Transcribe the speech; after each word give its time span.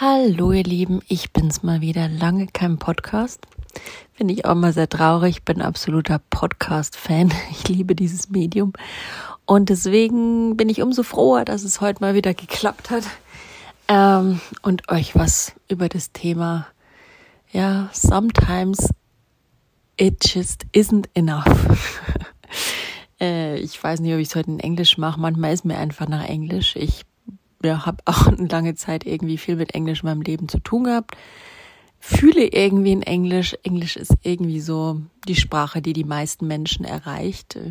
Hallo 0.00 0.52
ihr 0.52 0.64
Lieben, 0.64 1.02
ich 1.06 1.32
bin's 1.32 1.62
mal 1.62 1.82
wieder. 1.82 2.08
Lange 2.08 2.46
kein 2.46 2.78
Podcast. 2.78 3.46
Finde 4.14 4.32
ich 4.32 4.46
auch 4.46 4.54
mal 4.54 4.72
sehr 4.72 4.88
traurig. 4.88 5.44
Bin 5.44 5.60
absoluter 5.60 6.18
Podcast-Fan. 6.30 7.30
Ich 7.50 7.68
liebe 7.68 7.94
dieses 7.94 8.30
Medium. 8.30 8.72
Und 9.44 9.68
deswegen 9.68 10.56
bin 10.56 10.70
ich 10.70 10.80
umso 10.80 11.02
froher, 11.02 11.44
dass 11.44 11.62
es 11.62 11.82
heute 11.82 12.00
mal 12.00 12.14
wieder 12.14 12.32
geklappt 12.32 12.90
hat. 12.90 13.04
Ähm, 13.86 14.40
und 14.62 14.90
euch 14.90 15.14
was 15.14 15.52
über 15.68 15.90
das 15.90 16.10
Thema, 16.12 16.66
ja, 17.52 17.90
sometimes 17.92 18.88
it 19.98 20.26
just 20.26 20.64
isn't 20.72 21.06
enough. 21.12 22.00
äh, 23.20 23.58
ich 23.58 23.80
weiß 23.80 24.00
nicht, 24.00 24.14
ob 24.14 24.20
ich 24.20 24.28
es 24.28 24.36
heute 24.36 24.50
in 24.50 24.58
Englisch 24.58 24.96
mache. 24.96 25.20
Manchmal 25.20 25.52
ist 25.52 25.66
mir 25.66 25.76
einfach 25.76 26.08
nach 26.08 26.24
Englisch. 26.24 26.76
Ich 26.76 27.04
ja, 27.64 27.86
habe 27.86 27.98
auch 28.04 28.26
eine 28.26 28.48
lange 28.48 28.74
Zeit 28.74 29.04
irgendwie 29.06 29.38
viel 29.38 29.56
mit 29.56 29.74
Englisch 29.74 30.02
in 30.02 30.08
meinem 30.08 30.22
Leben 30.22 30.48
zu 30.48 30.58
tun 30.58 30.84
gehabt. 30.84 31.16
Fühle 32.04 32.52
irgendwie 32.52 32.90
in 32.90 33.02
Englisch. 33.02 33.56
Englisch 33.62 33.96
ist 33.96 34.16
irgendwie 34.22 34.60
so 34.60 35.00
die 35.28 35.36
Sprache, 35.36 35.80
die 35.80 35.92
die 35.92 36.02
meisten 36.02 36.48
Menschen 36.48 36.84
erreicht, 36.84 37.54
äh, 37.54 37.70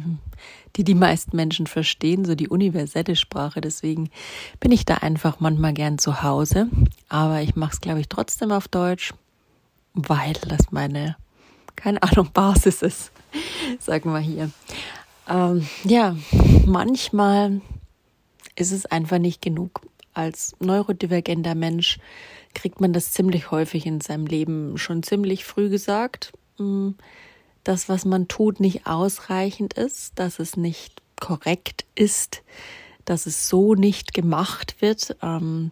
die 0.77 0.85
die 0.85 0.95
meisten 0.95 1.35
Menschen 1.35 1.67
verstehen, 1.67 2.23
so 2.23 2.33
die 2.35 2.47
universelle 2.47 3.17
Sprache. 3.17 3.59
Deswegen 3.59 4.09
bin 4.61 4.71
ich 4.71 4.85
da 4.85 4.95
einfach 4.95 5.41
manchmal 5.41 5.73
gern 5.73 5.97
zu 5.97 6.23
Hause. 6.23 6.69
Aber 7.09 7.41
ich 7.41 7.58
mache 7.58 7.73
es, 7.73 7.81
glaube 7.81 7.99
ich, 7.99 8.08
trotzdem 8.08 8.53
auf 8.53 8.69
Deutsch, 8.69 9.13
weil 9.94 10.33
das 10.47 10.71
meine, 10.71 11.17
keine 11.75 12.02
Ahnung, 12.02 12.30
Basis 12.33 12.81
ist, 12.81 13.11
sagen 13.80 14.13
wir 14.13 14.19
hier. 14.19 14.49
Ähm, 15.27 15.67
ja, 15.83 16.16
manchmal 16.66 17.59
ist 18.55 18.72
es 18.72 18.86
einfach 18.86 19.20
nicht 19.20 19.41
genug. 19.41 19.81
Als 20.13 20.55
neurodivergenter 20.59 21.55
Mensch 21.55 22.00
kriegt 22.54 22.81
man 22.81 22.94
das 22.94 23.12
ziemlich 23.14 23.52
häufig 23.52 23.86
in 23.86 24.02
seinem 24.02 24.26
Leben 24.26 24.77
schon 24.77 25.04
ziemlich 25.04 25.45
früh 25.45 25.70
gesagt, 25.70 26.33
hm, 26.58 26.95
dass 27.64 27.88
was 27.88 28.06
man 28.06 28.28
tut 28.28 28.59
nicht 28.59 28.88
ausreichend 28.88 29.73
ist, 29.73 30.20
dass 30.20 30.39
es 30.39 30.58
nicht 30.58 31.02
korrekt 31.20 31.86
ist, 31.95 32.44
dass 33.06 33.25
es 33.25 33.48
so 33.48 33.75
nicht 33.75 34.14
gemacht 34.14 34.81
wird. 34.81 35.16
Ähm, 35.22 35.72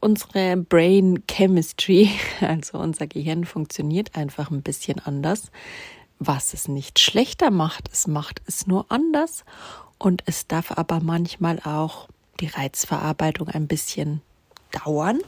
unsere 0.00 0.56
Brain 0.56 1.22
Chemistry, 1.28 2.10
also 2.40 2.78
unser 2.78 3.06
Gehirn 3.06 3.44
funktioniert 3.44 4.16
einfach 4.16 4.50
ein 4.50 4.62
bisschen 4.62 4.98
anders, 5.00 5.50
was 6.26 6.54
es 6.54 6.68
nicht 6.68 6.98
schlechter 6.98 7.50
macht, 7.50 7.88
es 7.92 8.06
macht 8.06 8.42
es 8.46 8.66
nur 8.66 8.86
anders 8.88 9.44
und 9.98 10.22
es 10.26 10.46
darf 10.46 10.72
aber 10.72 11.00
manchmal 11.00 11.60
auch 11.60 12.08
die 12.40 12.46
Reizverarbeitung 12.46 13.48
ein 13.48 13.66
bisschen 13.66 14.20
dauern 14.72 15.20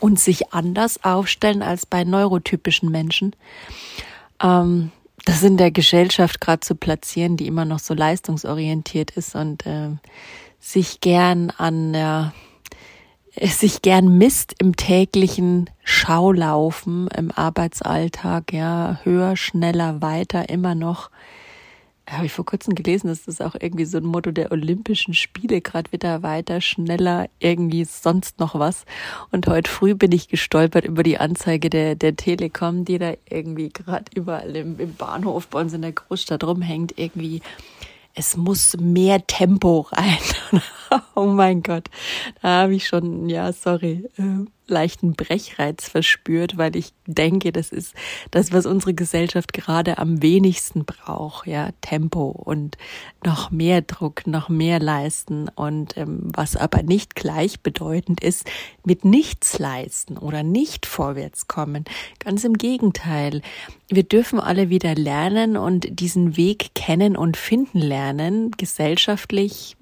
und 0.00 0.18
sich 0.18 0.52
anders 0.52 1.04
aufstellen 1.04 1.62
als 1.62 1.86
bei 1.86 2.04
neurotypischen 2.04 2.90
Menschen. 2.90 3.34
Ähm, 4.42 4.92
das 5.24 5.42
in 5.42 5.56
der 5.56 5.70
Gesellschaft 5.70 6.40
gerade 6.40 6.60
zu 6.60 6.74
platzieren, 6.74 7.36
die 7.36 7.46
immer 7.46 7.64
noch 7.64 7.80
so 7.80 7.92
leistungsorientiert 7.92 9.10
ist 9.10 9.34
und 9.34 9.66
äh, 9.66 9.90
sich 10.58 11.00
gern 11.00 11.50
an 11.50 11.92
der 11.92 12.32
sich 13.42 13.82
gern 13.82 14.18
misst 14.18 14.54
im 14.58 14.76
täglichen 14.76 15.70
Schaulaufen, 15.84 17.08
im 17.16 17.30
Arbeitsalltag, 17.30 18.52
ja, 18.52 19.00
höher, 19.04 19.36
schneller, 19.36 20.02
weiter, 20.02 20.48
immer 20.48 20.74
noch 20.74 21.10
habe 22.10 22.26
ich 22.26 22.32
vor 22.32 22.44
kurzem 22.44 22.74
gelesen, 22.74 23.08
dass 23.08 23.24
das 23.24 23.40
auch 23.40 23.54
irgendwie 23.58 23.84
so 23.84 23.98
ein 23.98 24.04
Motto 24.04 24.30
der 24.30 24.50
Olympischen 24.52 25.14
Spiele, 25.14 25.60
gerade 25.60 25.92
wieder 25.92 26.22
weiter, 26.22 26.60
schneller, 26.60 27.28
irgendwie 27.38 27.84
sonst 27.84 28.38
noch 28.40 28.58
was. 28.58 28.84
Und 29.30 29.46
heute 29.46 29.70
früh 29.70 29.94
bin 29.94 30.12
ich 30.12 30.28
gestolpert 30.28 30.84
über 30.84 31.02
die 31.02 31.18
Anzeige 31.18 31.70
der, 31.70 31.94
der 31.94 32.16
Telekom, 32.16 32.84
die 32.84 32.98
da 32.98 33.12
irgendwie 33.28 33.68
gerade 33.70 34.04
überall 34.14 34.56
im, 34.56 34.78
im 34.78 34.94
Bahnhof 34.94 35.48
bei 35.48 35.60
uns 35.60 35.72
in 35.72 35.82
der 35.82 35.92
Großstadt 35.92 36.44
rumhängt, 36.44 36.94
irgendwie 36.96 37.42
es 38.18 38.36
muss 38.36 38.76
mehr 38.78 39.26
Tempo 39.26 39.86
rein. 39.92 40.18
oh 41.14 41.26
mein 41.26 41.62
Gott, 41.62 41.88
da 42.42 42.62
habe 42.62 42.74
ich 42.74 42.86
schon, 42.86 43.28
ja, 43.28 43.52
sorry, 43.52 44.08
äh, 44.18 44.44
leichten 44.70 45.14
Brechreiz 45.14 45.88
verspürt, 45.88 46.56
weil 46.56 46.76
ich 46.76 46.92
denke, 47.06 47.52
das 47.52 47.70
ist 47.72 47.94
das, 48.30 48.52
was 48.52 48.66
unsere 48.66 48.94
Gesellschaft 48.94 49.52
gerade 49.52 49.98
am 49.98 50.22
wenigsten 50.22 50.84
braucht, 50.84 51.46
ja, 51.46 51.70
Tempo 51.80 52.28
und 52.28 52.76
noch 53.24 53.50
mehr 53.50 53.82
Druck, 53.82 54.26
noch 54.26 54.48
mehr 54.48 54.78
leisten 54.78 55.48
und 55.54 55.96
ähm, 55.96 56.28
was 56.34 56.56
aber 56.56 56.82
nicht 56.82 57.14
gleichbedeutend 57.14 58.22
ist 58.22 58.44
mit 58.84 59.04
nichts 59.04 59.58
leisten 59.58 60.16
oder 60.18 60.42
nicht 60.42 60.86
vorwärts 60.86 61.48
kommen. 61.48 61.84
Ganz 62.18 62.44
im 62.44 62.54
Gegenteil. 62.54 63.42
Wir 63.88 64.02
dürfen 64.02 64.38
alle 64.38 64.68
wieder 64.68 64.94
lernen 64.94 65.56
und 65.56 66.00
diesen 66.00 66.36
Weg 66.36 66.74
kennen 66.74 67.16
und 67.16 67.36
finden 67.36 67.78
lernen, 67.78 68.50
gesellschaftlich, 68.52 69.76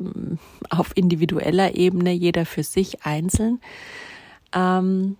auf 0.70 0.96
individueller 0.96 1.74
Ebene, 1.74 2.12
jeder 2.12 2.46
für 2.46 2.62
sich 2.62 3.04
einzeln 3.04 3.60
ähm, 4.52 5.16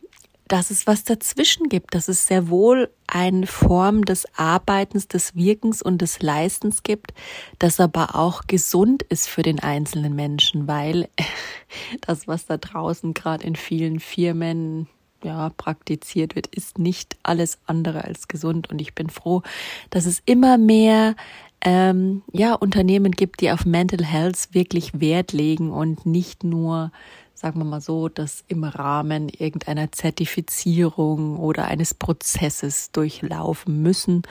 dass 0.49 0.71
es 0.71 0.87
was 0.87 1.03
dazwischen 1.03 1.69
gibt, 1.69 1.95
dass 1.95 2.09
es 2.09 2.27
sehr 2.27 2.49
wohl 2.49 2.89
eine 3.07 3.47
Form 3.47 4.05
des 4.05 4.27
Arbeitens, 4.37 5.09
des 5.09 5.35
Wirkens 5.35 5.83
und 5.83 5.99
des 5.99 6.23
Leistens 6.23 6.83
gibt, 6.83 7.13
das 7.59 7.81
aber 7.81 8.15
auch 8.15 8.43
gesund 8.47 9.03
ist 9.03 9.29
für 9.29 9.43
den 9.43 9.59
einzelnen 9.59 10.15
Menschen, 10.15 10.69
weil 10.69 11.09
das, 12.01 12.29
was 12.29 12.47
da 12.47 12.57
draußen 12.59 13.15
gerade 13.15 13.45
in 13.45 13.57
vielen 13.57 13.99
Firmen 13.99 14.89
ja, 15.25 15.51
praktiziert 15.51 16.37
wird, 16.37 16.47
ist 16.49 16.79
nicht 16.79 17.17
alles 17.23 17.59
andere 17.67 18.05
als 18.05 18.29
gesund. 18.29 18.71
Und 18.71 18.81
ich 18.81 18.95
bin 18.95 19.11
froh, 19.11 19.43
dass 19.91 20.07
es 20.07 20.23
immer 20.25 20.59
mehr 20.59 21.17
ähm, 21.63 22.23
ja, 22.33 22.55
Unternehmen 22.55 23.13
gibt, 23.13 23.41
die 23.41 23.51
auf 23.51 23.65
Mental 23.65 24.05
Health 24.05 24.49
wirklich 24.53 25.01
Wert 25.01 25.33
legen 25.33 25.73
und 25.73 26.07
nicht 26.07 26.45
nur 26.45 26.93
sagen 27.37 27.61
wir 27.61 27.65
mal 27.65 27.83
so, 27.83 28.09
das 28.09 28.45
im 28.49 28.65
Rahmen 28.65 29.29
irgendeiner 29.29 29.93
Zertifizierung 29.93 31.39
oder 31.39 31.67
eines 31.67 31.93
Prozesses 31.93 32.91
durchlaufen 32.93 33.83
müssen. 33.83 34.23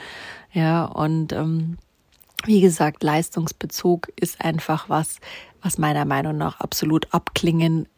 Ja, 0.52 0.84
und 0.84 1.32
ähm, 1.32 1.78
wie 2.44 2.60
gesagt, 2.60 3.02
Leistungsbezug 3.04 4.08
ist 4.20 4.44
einfach 4.44 4.88
was, 4.88 5.18
was 5.62 5.78
meiner 5.78 6.04
Meinung 6.04 6.36
nach 6.36 6.58
absolut 6.58 7.14
abklingen 7.14 7.88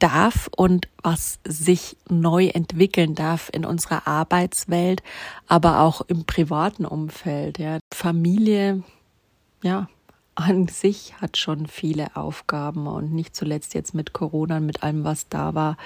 darf 0.00 0.50
und 0.56 0.88
was 1.02 1.38
sich 1.46 1.96
neu 2.08 2.48
entwickeln 2.48 3.14
darf 3.14 3.48
in 3.52 3.64
unserer 3.64 4.08
Arbeitswelt, 4.08 5.04
aber 5.46 5.80
auch 5.80 6.00
im 6.02 6.24
privaten 6.24 6.84
Umfeld. 6.84 7.58
Ja. 7.58 7.78
Familie, 7.94 8.82
ja, 9.62 9.88
an 10.38 10.68
sich 10.68 11.14
hat 11.20 11.36
schon 11.36 11.66
viele 11.66 12.14
Aufgaben 12.16 12.86
und 12.86 13.12
nicht 13.12 13.34
zuletzt 13.34 13.74
jetzt 13.74 13.94
mit 13.94 14.12
Corona, 14.12 14.60
mit 14.60 14.82
allem, 14.82 15.02
was 15.02 15.28
da 15.28 15.54
war, 15.54 15.76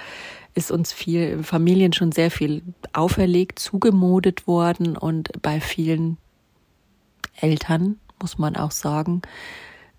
ist 0.54 0.70
uns 0.70 0.92
viel 0.92 1.42
Familien 1.42 1.92
schon 1.92 2.12
sehr 2.12 2.30
viel 2.30 2.62
auferlegt, 2.92 3.58
zugemodet 3.58 4.46
worden 4.46 4.96
und 4.96 5.30
bei 5.40 5.60
vielen 5.60 6.18
Eltern, 7.40 7.98
muss 8.20 8.36
man 8.36 8.56
auch 8.56 8.72
sagen, 8.72 9.22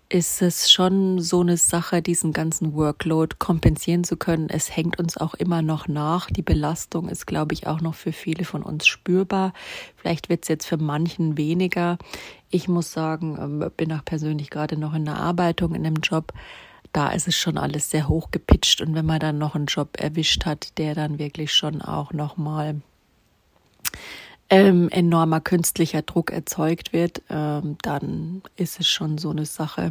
ist 0.08 0.42
es 0.42 0.70
schon 0.70 1.18
so 1.20 1.40
eine 1.40 1.56
Sache, 1.56 2.00
diesen 2.00 2.32
ganzen 2.32 2.74
Workload 2.74 3.36
kompensieren 3.38 4.04
zu 4.04 4.16
können. 4.16 4.48
Es 4.48 4.76
hängt 4.76 4.98
uns 4.98 5.16
auch 5.16 5.34
immer 5.34 5.62
noch 5.62 5.88
nach. 5.88 6.30
Die 6.30 6.42
Belastung 6.42 7.08
ist, 7.08 7.26
glaube 7.26 7.54
ich, 7.54 7.66
auch 7.66 7.80
noch 7.80 7.94
für 7.94 8.12
viele 8.12 8.44
von 8.44 8.62
uns 8.62 8.86
spürbar. 8.86 9.52
Vielleicht 9.96 10.28
wird 10.28 10.44
es 10.44 10.48
jetzt 10.48 10.66
für 10.66 10.76
manchen 10.76 11.36
weniger. 11.36 11.98
Ich 12.54 12.68
muss 12.68 12.92
sagen, 12.92 13.36
ähm, 13.40 13.68
bin 13.76 13.92
auch 13.92 14.04
persönlich 14.04 14.48
gerade 14.48 14.76
noch 14.76 14.94
in 14.94 15.04
der 15.04 15.16
Arbeitung, 15.16 15.74
in 15.74 15.84
einem 15.84 15.96
Job. 15.96 16.32
Da 16.92 17.08
ist 17.08 17.26
es 17.26 17.34
schon 17.34 17.58
alles 17.58 17.90
sehr 17.90 18.08
hoch 18.08 18.30
gepitcht. 18.30 18.80
Und 18.80 18.94
wenn 18.94 19.06
man 19.06 19.18
dann 19.18 19.38
noch 19.38 19.56
einen 19.56 19.66
Job 19.66 20.00
erwischt 20.00 20.44
hat, 20.46 20.78
der 20.78 20.94
dann 20.94 21.18
wirklich 21.18 21.52
schon 21.52 21.82
auch 21.82 22.12
nochmal 22.12 22.80
ähm, 24.50 24.88
enormer 24.90 25.40
künstlicher 25.40 26.02
Druck 26.02 26.30
erzeugt 26.30 26.92
wird, 26.92 27.22
ähm, 27.28 27.76
dann 27.82 28.40
ist 28.54 28.78
es 28.78 28.86
schon 28.86 29.18
so 29.18 29.30
eine 29.30 29.46
Sache, 29.46 29.90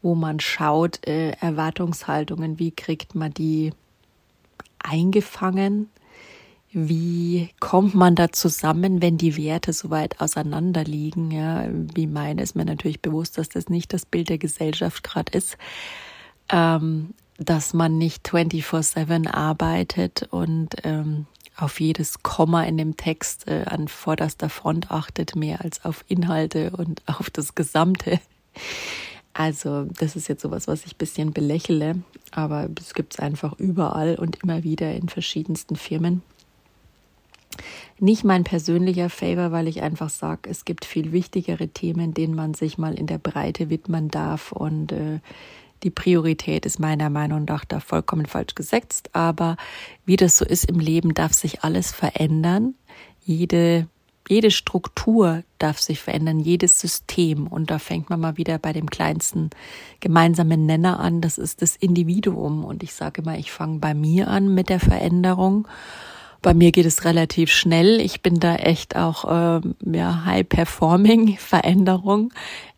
wo 0.00 0.14
man 0.14 0.40
schaut, 0.40 1.06
äh, 1.06 1.32
Erwartungshaltungen, 1.32 2.58
wie 2.58 2.70
kriegt 2.70 3.14
man 3.14 3.34
die 3.34 3.74
eingefangen? 4.78 5.90
Wie 6.78 7.48
kommt 7.58 7.94
man 7.94 8.16
da 8.16 8.32
zusammen, 8.32 9.00
wenn 9.00 9.16
die 9.16 9.38
Werte 9.38 9.72
so 9.72 9.88
weit 9.88 10.20
auseinander 10.20 10.84
liegen? 10.84 11.30
Ja, 11.30 11.64
wie 11.70 12.06
meine 12.06 12.42
ist 12.42 12.54
mir 12.54 12.66
natürlich 12.66 13.00
bewusst, 13.00 13.38
dass 13.38 13.48
das 13.48 13.70
nicht 13.70 13.94
das 13.94 14.04
Bild 14.04 14.28
der 14.28 14.36
Gesellschaft 14.36 15.02
gerade 15.02 15.32
ist, 15.32 15.56
ähm, 16.50 17.14
dass 17.38 17.72
man 17.72 17.96
nicht 17.96 18.28
24/7 18.28 19.26
arbeitet 19.26 20.28
und 20.30 20.76
ähm, 20.84 21.24
auf 21.56 21.80
jedes 21.80 22.22
Komma 22.22 22.64
in 22.64 22.76
dem 22.76 22.98
Text 22.98 23.48
äh, 23.48 23.64
an 23.64 23.88
vorderster 23.88 24.50
Front 24.50 24.90
achtet, 24.90 25.34
mehr 25.34 25.62
als 25.62 25.82
auf 25.82 26.04
Inhalte 26.08 26.72
und 26.76 27.00
auf 27.06 27.30
das 27.30 27.54
Gesamte. 27.54 28.20
Also 29.32 29.84
das 29.98 30.14
ist 30.14 30.28
jetzt 30.28 30.42
sowas, 30.42 30.68
was 30.68 30.84
ich 30.84 30.92
ein 30.92 30.98
bisschen 30.98 31.32
belächle, 31.32 32.02
aber 32.32 32.68
es 32.78 32.92
gibt 32.92 33.14
es 33.14 33.18
einfach 33.18 33.58
überall 33.58 34.16
und 34.16 34.42
immer 34.42 34.62
wieder 34.62 34.92
in 34.92 35.08
verschiedensten 35.08 35.76
Firmen. 35.76 36.20
Nicht 37.98 38.24
mein 38.24 38.44
persönlicher 38.44 39.10
Favor, 39.10 39.52
weil 39.52 39.68
ich 39.68 39.82
einfach 39.82 40.10
sage, 40.10 40.48
es 40.50 40.64
gibt 40.64 40.84
viel 40.84 41.12
wichtigere 41.12 41.68
Themen, 41.68 42.14
denen 42.14 42.34
man 42.34 42.54
sich 42.54 42.78
mal 42.78 42.94
in 42.94 43.06
der 43.06 43.18
Breite 43.18 43.70
widmen 43.70 44.08
darf 44.08 44.52
und 44.52 44.92
äh, 44.92 45.20
die 45.82 45.90
Priorität 45.90 46.64
ist 46.64 46.80
meiner 46.80 47.10
Meinung 47.10 47.44
nach 47.44 47.64
da 47.64 47.80
vollkommen 47.80 48.26
falsch 48.26 48.54
gesetzt, 48.54 49.10
aber 49.12 49.56
wie 50.04 50.16
das 50.16 50.38
so 50.38 50.44
ist 50.44 50.64
im 50.64 50.80
Leben, 50.80 51.12
darf 51.12 51.32
sich 51.34 51.62
alles 51.62 51.92
verändern. 51.92 52.74
Jede 53.22 53.86
jede 54.28 54.50
Struktur 54.50 55.44
darf 55.58 55.80
sich 55.80 56.00
verändern, 56.00 56.40
jedes 56.40 56.80
System. 56.80 57.46
Und 57.46 57.70
da 57.70 57.78
fängt 57.78 58.10
man 58.10 58.20
mal 58.20 58.36
wieder 58.36 58.58
bei 58.58 58.72
dem 58.72 58.90
kleinsten 58.90 59.50
gemeinsamen 60.00 60.66
Nenner 60.66 60.98
an. 60.98 61.20
Das 61.20 61.38
ist 61.38 61.62
das 61.62 61.76
Individuum. 61.76 62.64
Und 62.64 62.82
ich 62.82 62.92
sage 62.92 63.22
immer, 63.22 63.38
ich 63.38 63.52
fange 63.52 63.78
bei 63.78 63.94
mir 63.94 64.28
an 64.28 64.52
mit 64.52 64.68
der 64.68 64.80
Veränderung. 64.80 65.68
Bei 66.42 66.54
mir 66.54 66.72
geht 66.72 66.86
es 66.86 67.04
relativ 67.04 67.50
schnell. 67.50 68.00
Ich 68.00 68.22
bin 68.22 68.38
da 68.38 68.56
echt 68.56 68.96
auch 68.96 69.24
äh, 69.24 69.60
ja, 69.92 70.24
High-Performing 70.24 71.36
Veränderung 71.38 72.32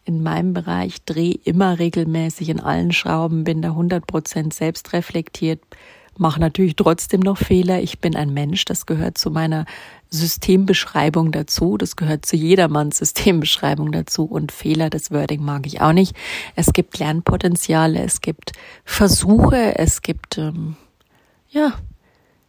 in 0.05 0.23
meinem 0.23 0.55
Bereich, 0.55 1.03
drehe 1.05 1.39
immer 1.45 1.79
regelmäßig 1.79 2.49
in 2.49 2.61
allen 2.61 2.93
Schrauben, 2.93 3.45
bin 3.45 3.61
da 3.61 3.69
100 3.69 4.07
Prozent 4.07 4.55
selbst 4.55 4.95
reflektiert, 4.95 5.61
mache 6.17 6.41
natürlich 6.41 6.77
trotzdem 6.77 7.21
noch 7.21 7.37
Fehler. 7.37 7.83
Ich 7.83 8.01
bin 8.01 8.17
ein 8.17 8.33
Mensch, 8.33 8.65
das 8.65 8.87
gehört 8.87 9.19
zu 9.19 9.31
meiner 9.31 9.67
Systembeschreibung 10.11 11.31
dazu. 11.33 11.77
Das 11.77 11.97
gehört 11.97 12.27
zu 12.27 12.37
jedermanns 12.37 12.99
Systembeschreibung 12.99 13.93
dazu. 13.93 14.25
Und 14.25 14.53
Fehler, 14.53 14.91
das 14.91 15.11
Wording 15.11 15.45
mag 15.45 15.67
ich 15.67 15.81
auch 15.81 15.93
nicht. 15.93 16.17
Es 16.57 16.73
gibt 16.73 16.99
Lernpotenziale, 16.99 18.01
es 18.01 18.21
gibt 18.21 18.53
Versuche, 18.85 19.79
es 19.79 20.03
gibt, 20.03 20.39
ähm, 20.39 20.77
ja, 21.51 21.75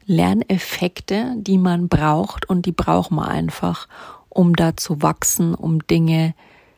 Lerneffekte, 0.10 1.36
die 1.38 1.60
man 1.60 1.88
braucht 1.88 2.50
und 2.50 2.66
die 2.66 2.72
braucht 2.72 3.12
man 3.12 3.30
einfach, 3.30 3.88
um 4.28 4.56
da 4.56 4.76
zu 4.76 5.04
wachsen, 5.04 5.54
um 5.54 5.86
Dinge 5.86 6.34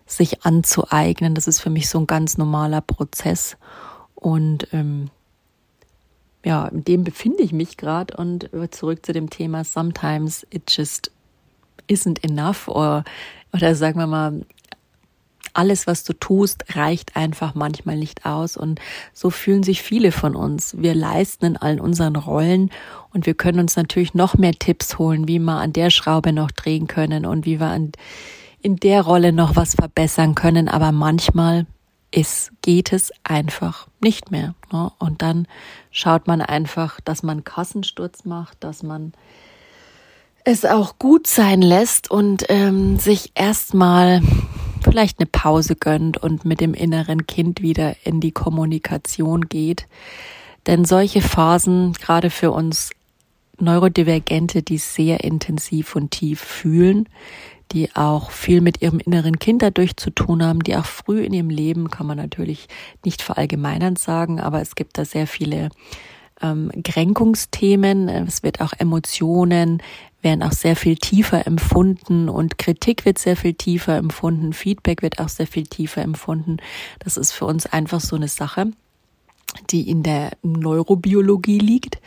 sich 0.06 0.44
anzueignen. 0.44 1.34
Das 1.34 1.48
ist 1.48 1.62
für 1.62 1.70
mich 1.70 1.88
so 1.88 2.00
ein 2.00 2.08
ganz 2.08 2.38
normaler 2.38 2.82
Prozess. 2.82 3.56
Und 4.16 4.68
ähm, 4.74 5.10
ja, 6.44 6.68
in 6.68 6.84
dem 6.84 7.06
befinde 7.06 7.42
ich 7.42 7.54
mich 7.54 7.78
gerade 7.78 8.18
und 8.18 8.50
zurück 8.72 9.06
zu 9.06 9.14
dem 9.14 9.30
Thema 9.30 9.64
sometimes 9.64 10.46
it 10.50 10.64
just 10.68 11.10
isn't 11.90 12.22
enough 12.24 12.68
oder, 12.68 13.06
oder 13.54 13.76
sagen 13.76 13.98
wir 13.98 14.08
mal, 14.08 14.46
alles, 15.54 15.88
was 15.88 16.04
du 16.04 16.14
tust, 16.14 16.76
reicht 16.76 17.16
einfach 17.16 17.56
manchmal 17.56 17.98
nicht 17.98 18.26
aus. 18.26 18.58
Und 18.58 18.80
so 19.14 19.30
fühlen 19.30 19.64
sich 19.64 19.82
viele 19.82 20.12
von 20.12 20.36
uns. 20.36 20.76
Wir 20.78 20.96
leisten 20.96 21.46
in 21.46 21.58
allen 21.58 21.80
unseren 21.80 22.16
Rollen 22.16 22.72
und 23.14 23.26
wir 23.26 23.34
können 23.34 23.60
uns 23.60 23.76
natürlich 23.76 24.14
noch 24.14 24.36
mehr 24.38 24.54
Tipps 24.54 24.98
holen, 24.98 25.28
wie 25.28 25.40
wir 25.40 25.60
an 25.60 25.74
der 25.74 25.90
Schraube 25.90 26.34
noch 26.34 26.52
drehen 26.52 26.88
können 26.88 27.26
und 27.26 27.46
wie 27.46 27.60
wir 27.60 27.68
an, 27.68 27.92
in 28.62 28.78
der 28.78 29.02
Rolle 29.02 29.34
noch 29.34 29.56
was 29.56 29.76
verbessern 29.76 30.36
können. 30.36 30.68
Aber 30.68 30.92
manchmal 30.92 31.66
ist, 32.12 32.52
geht 32.62 32.94
es 32.94 33.12
einfach 33.24 33.88
nicht 34.02 34.32
mehr. 34.32 34.54
Ne? 34.72 34.92
Und 35.00 35.22
dann 35.22 35.48
schaut 35.92 36.28
man 36.28 36.42
einfach, 36.42 37.00
dass 37.02 37.24
man 37.24 37.44
Kassensturz 37.44 38.26
macht, 38.26 38.64
dass 38.64 38.84
man 38.84 39.14
es 40.44 40.66
auch 40.66 40.98
gut 41.00 41.28
sein 41.28 41.62
lässt 41.62 42.10
und 42.10 42.46
ähm, 42.50 42.98
sich 42.98 43.32
erstmal 43.36 44.22
vielleicht 44.82 45.20
eine 45.20 45.28
Pause 45.28 45.76
gönnt 45.76 46.18
und 46.18 46.46
mit 46.46 46.62
dem 46.62 46.74
inneren 46.74 47.28
Kind 47.28 47.62
wieder 47.62 47.96
in 48.04 48.20
die 48.20 48.32
Kommunikation 48.32 49.48
geht. 49.48 49.88
Denn 50.68 50.86
solche 50.86 51.22
Phasen, 51.22 51.94
gerade 51.94 52.30
für 52.30 52.52
uns 52.52 52.92
Neurodivergente, 53.60 54.64
die 54.64 54.78
sehr 54.78 55.24
intensiv 55.24 55.96
und 55.96 56.12
tief 56.12 56.40
fühlen, 56.40 57.08
die 57.72 57.96
auch 57.96 58.32
viel 58.32 58.62
mit 58.62 58.82
ihrem 58.82 59.00
inneren 59.00 59.40
Kind 59.40 59.62
dadurch 59.62 59.96
zu 59.96 60.10
tun 60.10 60.44
haben, 60.44 60.62
die 60.62 60.76
auch 60.76 60.86
früh 60.86 61.24
in 61.24 61.34
ihrem 61.34 61.50
Leben, 61.50 61.90
kann 61.90 62.08
man 62.08 62.18
natürlich 62.18 62.68
nicht 63.06 63.22
verallgemeinernd 63.22 63.98
sagen, 63.98 64.40
aber 64.40 64.62
es 64.62 64.76
gibt 64.76 64.98
da 64.98 65.06
sehr 65.06 65.28
viele 65.28 65.70
ähm, 66.42 66.72
Kränkungsthemen, 66.84 68.10
es 68.10 68.44
wird 68.44 68.62
auch 68.62 68.74
Emotionen, 68.78 69.82
werden 70.22 70.44
auch 70.44 70.52
sehr 70.52 70.76
viel 70.76 70.98
tiefer 70.98 71.48
empfunden 71.48 72.30
und 72.30 72.58
Kritik 72.58 73.06
wird 73.06 73.18
sehr 73.18 73.36
viel 73.36 73.54
tiefer 73.54 73.98
empfunden, 73.98 74.54
Feedback 74.54 75.02
wird 75.02 75.20
auch 75.20 75.30
sehr 75.30 75.48
viel 75.48 75.64
tiefer 75.64 76.02
empfunden. 76.02 76.58
Das 77.00 77.18
ist 77.18 77.32
für 77.32 77.46
uns 77.46 77.66
einfach 77.66 78.02
so 78.02 78.16
eine 78.16 78.28
Sache, 78.28 78.72
die 79.72 79.90
in 79.90 80.04
der 80.04 80.32
Neurobiologie 80.44 81.60
liegt 81.60 82.00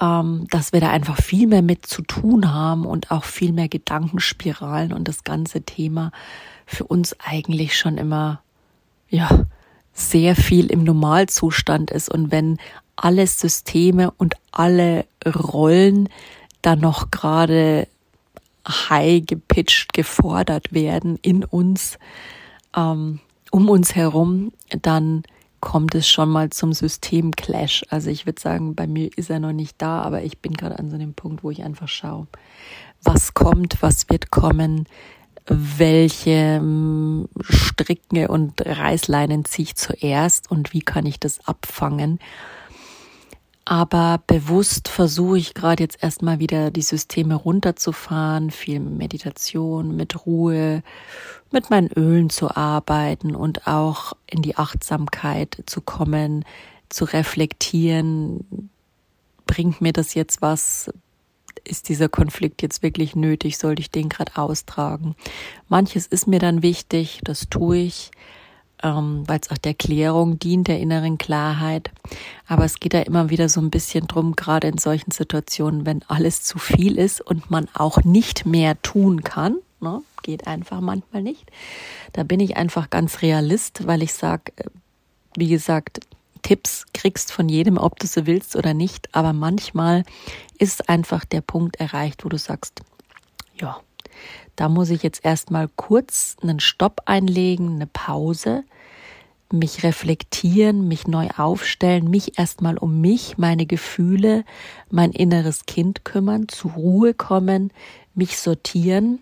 ähm, 0.00 0.46
dass 0.50 0.72
wir 0.72 0.80
da 0.80 0.90
einfach 0.90 1.16
viel 1.16 1.46
mehr 1.46 1.62
mit 1.62 1.86
zu 1.86 2.02
tun 2.02 2.52
haben 2.52 2.84
und 2.84 3.10
auch 3.10 3.24
viel 3.24 3.52
mehr 3.52 3.68
Gedankenspiralen 3.68 4.92
und 4.92 5.08
das 5.08 5.24
ganze 5.24 5.62
Thema 5.62 6.12
für 6.66 6.84
uns 6.84 7.16
eigentlich 7.20 7.78
schon 7.78 7.96
immer, 7.96 8.40
ja, 9.08 9.46
sehr 9.92 10.36
viel 10.36 10.66
im 10.66 10.84
Normalzustand 10.84 11.90
ist. 11.90 12.10
Und 12.10 12.30
wenn 12.30 12.58
alle 12.96 13.26
Systeme 13.26 14.10
und 14.12 14.34
alle 14.50 15.06
Rollen 15.24 16.08
dann 16.62 16.80
noch 16.80 17.10
gerade 17.10 17.86
high 18.66 19.24
gepitcht 19.24 19.92
gefordert 19.92 20.72
werden 20.72 21.18
in 21.22 21.44
uns, 21.44 21.98
ähm, 22.76 23.20
um 23.50 23.68
uns 23.68 23.94
herum, 23.94 24.52
dann 24.82 25.22
kommt 25.60 25.94
es 25.94 26.08
schon 26.08 26.28
mal 26.28 26.50
zum 26.50 26.72
Systemclash. 26.72 27.84
Also 27.90 28.10
ich 28.10 28.26
würde 28.26 28.40
sagen, 28.40 28.74
bei 28.74 28.86
mir 28.86 29.10
ist 29.16 29.30
er 29.30 29.40
noch 29.40 29.52
nicht 29.52 29.76
da, 29.78 30.02
aber 30.02 30.22
ich 30.22 30.38
bin 30.38 30.52
gerade 30.54 30.78
an 30.78 30.90
so 30.90 30.96
einem 30.96 31.14
Punkt, 31.14 31.42
wo 31.44 31.50
ich 31.50 31.62
einfach 31.62 31.88
schaue, 31.88 32.26
was 33.02 33.34
kommt, 33.34 33.80
was 33.80 34.08
wird 34.08 34.30
kommen, 34.30 34.86
welche 35.46 36.56
hm, 36.56 37.28
Stricke 37.40 38.28
und 38.28 38.64
Reißleinen 38.64 39.44
ziehe 39.44 39.64
ich 39.64 39.76
zuerst 39.76 40.50
und 40.50 40.72
wie 40.72 40.82
kann 40.82 41.06
ich 41.06 41.20
das 41.20 41.46
abfangen. 41.46 42.18
Aber 43.68 44.22
bewusst 44.28 44.86
versuche 44.86 45.38
ich 45.38 45.52
gerade 45.52 45.82
jetzt 45.82 46.00
erstmal 46.00 46.38
wieder 46.38 46.70
die 46.70 46.82
Systeme 46.82 47.34
runterzufahren, 47.34 48.52
viel 48.52 48.78
Meditation, 48.78 49.96
mit 49.96 50.24
Ruhe, 50.24 50.84
mit 51.50 51.68
meinen 51.68 51.90
Ölen 51.90 52.30
zu 52.30 52.56
arbeiten 52.56 53.34
und 53.34 53.66
auch 53.66 54.12
in 54.30 54.40
die 54.40 54.56
Achtsamkeit 54.56 55.64
zu 55.66 55.80
kommen, 55.80 56.44
zu 56.90 57.06
reflektieren. 57.06 58.70
Bringt 59.46 59.80
mir 59.80 59.92
das 59.92 60.14
jetzt 60.14 60.42
was? 60.42 60.88
Ist 61.64 61.88
dieser 61.88 62.08
Konflikt 62.08 62.62
jetzt 62.62 62.84
wirklich 62.84 63.16
nötig? 63.16 63.58
Sollte 63.58 63.80
ich 63.80 63.90
den 63.90 64.08
gerade 64.08 64.36
austragen? 64.36 65.16
Manches 65.68 66.06
ist 66.06 66.28
mir 66.28 66.38
dann 66.38 66.62
wichtig, 66.62 67.20
das 67.24 67.48
tue 67.50 67.78
ich 67.78 68.12
ähm, 68.82 69.24
weil 69.26 69.40
es 69.40 69.50
auch 69.50 69.58
der 69.58 69.74
Klärung 69.74 70.38
dient, 70.38 70.68
der 70.68 70.80
inneren 70.80 71.18
Klarheit. 71.18 71.90
Aber 72.46 72.64
es 72.64 72.80
geht 72.80 72.94
da 72.94 73.00
immer 73.00 73.30
wieder 73.30 73.48
so 73.48 73.60
ein 73.60 73.70
bisschen 73.70 74.06
drum, 74.06 74.36
gerade 74.36 74.68
in 74.68 74.78
solchen 74.78 75.10
Situationen, 75.10 75.86
wenn 75.86 76.02
alles 76.08 76.42
zu 76.42 76.58
viel 76.58 76.98
ist 76.98 77.20
und 77.20 77.50
man 77.50 77.68
auch 77.74 78.04
nicht 78.04 78.46
mehr 78.46 78.80
tun 78.82 79.24
kann. 79.24 79.56
Ne? 79.80 80.02
Geht 80.22 80.46
einfach 80.46 80.80
manchmal 80.80 81.22
nicht. 81.22 81.50
Da 82.12 82.22
bin 82.22 82.40
ich 82.40 82.56
einfach 82.56 82.90
ganz 82.90 83.22
realist, 83.22 83.86
weil 83.86 84.02
ich 84.02 84.12
sage, 84.12 84.52
äh, 84.56 84.64
wie 85.36 85.48
gesagt, 85.48 86.00
Tipps 86.42 86.86
kriegst 86.94 87.32
von 87.32 87.48
jedem, 87.48 87.76
ob 87.76 87.98
du 87.98 88.06
sie 88.06 88.26
willst 88.26 88.56
oder 88.56 88.72
nicht. 88.72 89.14
Aber 89.14 89.32
manchmal 89.32 90.04
ist 90.58 90.88
einfach 90.88 91.24
der 91.24 91.40
Punkt 91.40 91.76
erreicht, 91.76 92.24
wo 92.24 92.28
du 92.28 92.38
sagst, 92.38 92.82
ja, 93.60 93.80
da 94.56 94.68
muss 94.68 94.90
ich 94.90 95.02
jetzt 95.02 95.24
erstmal 95.24 95.68
kurz 95.76 96.36
einen 96.42 96.60
Stopp 96.60 97.02
einlegen, 97.06 97.76
eine 97.76 97.86
Pause, 97.86 98.64
mich 99.52 99.84
reflektieren, 99.84 100.88
mich 100.88 101.06
neu 101.06 101.28
aufstellen, 101.36 102.10
mich 102.10 102.38
erstmal 102.38 102.78
um 102.78 103.00
mich, 103.00 103.38
meine 103.38 103.66
Gefühle, 103.66 104.44
mein 104.90 105.12
inneres 105.12 105.66
Kind 105.66 106.04
kümmern, 106.04 106.48
zur 106.48 106.72
Ruhe 106.72 107.14
kommen, 107.14 107.70
mich 108.14 108.38
sortieren 108.38 109.20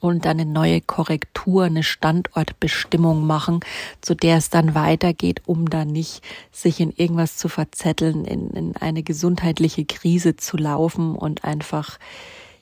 und 0.00 0.24
dann 0.24 0.40
eine 0.40 0.50
neue 0.50 0.80
Korrektur, 0.80 1.64
eine 1.64 1.82
Standortbestimmung 1.82 3.26
machen, 3.26 3.60
zu 4.00 4.14
der 4.14 4.38
es 4.38 4.50
dann 4.50 4.74
weitergeht, 4.74 5.42
um 5.46 5.68
dann 5.68 5.88
nicht 5.88 6.22
sich 6.52 6.80
in 6.80 6.92
irgendwas 6.92 7.36
zu 7.36 7.48
verzetteln, 7.48 8.24
in, 8.24 8.50
in 8.50 8.76
eine 8.76 9.02
gesundheitliche 9.02 9.84
Krise 9.84 10.36
zu 10.36 10.56
laufen 10.56 11.14
und 11.14 11.44
einfach 11.44 11.98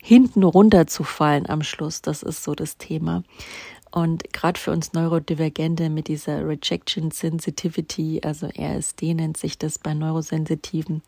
hinten 0.07 0.45
runterzufallen 0.45 1.49
am 1.49 1.65
Schluss. 1.65 2.01
Das 2.01 2.23
ist 2.23 2.45
so 2.45 2.55
das 2.55 2.77
Thema. 2.77 3.25
Und 3.91 4.33
gerade 4.33 4.61
für 4.61 4.71
uns 4.71 4.93
Neurodivergente 4.93 5.91
mit 5.91 6.07
dieser 6.07 6.47
Rejection 6.47 7.11
Sensitivity, 7.11 8.21
also 8.23 8.47
RSD 8.47 9.15
nennt 9.15 9.37
sich 9.37 9.59
das 9.59 9.81
bei 9.81 9.95
neurosensitiven 9.95 11.03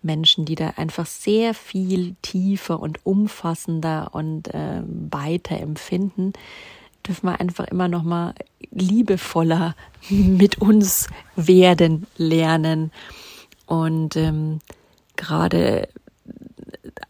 Menschen, 0.00 0.46
die 0.46 0.54
da 0.54 0.70
einfach 0.76 1.04
sehr 1.04 1.52
viel 1.52 2.14
tiefer 2.22 2.80
und 2.80 3.04
umfassender 3.04 4.14
und 4.14 4.54
äh, 4.54 4.82
weiter 4.86 5.58
empfinden, 5.60 6.32
dürfen 7.06 7.26
wir 7.26 7.40
einfach 7.40 7.66
immer 7.66 7.88
noch 7.88 8.04
mal 8.04 8.34
liebevoller 8.70 9.74
mit 10.08 10.62
uns 10.62 11.08
werden 11.36 12.06
lernen. 12.16 12.90
Und 13.66 14.16
ähm, 14.16 14.60
gerade, 15.16 15.88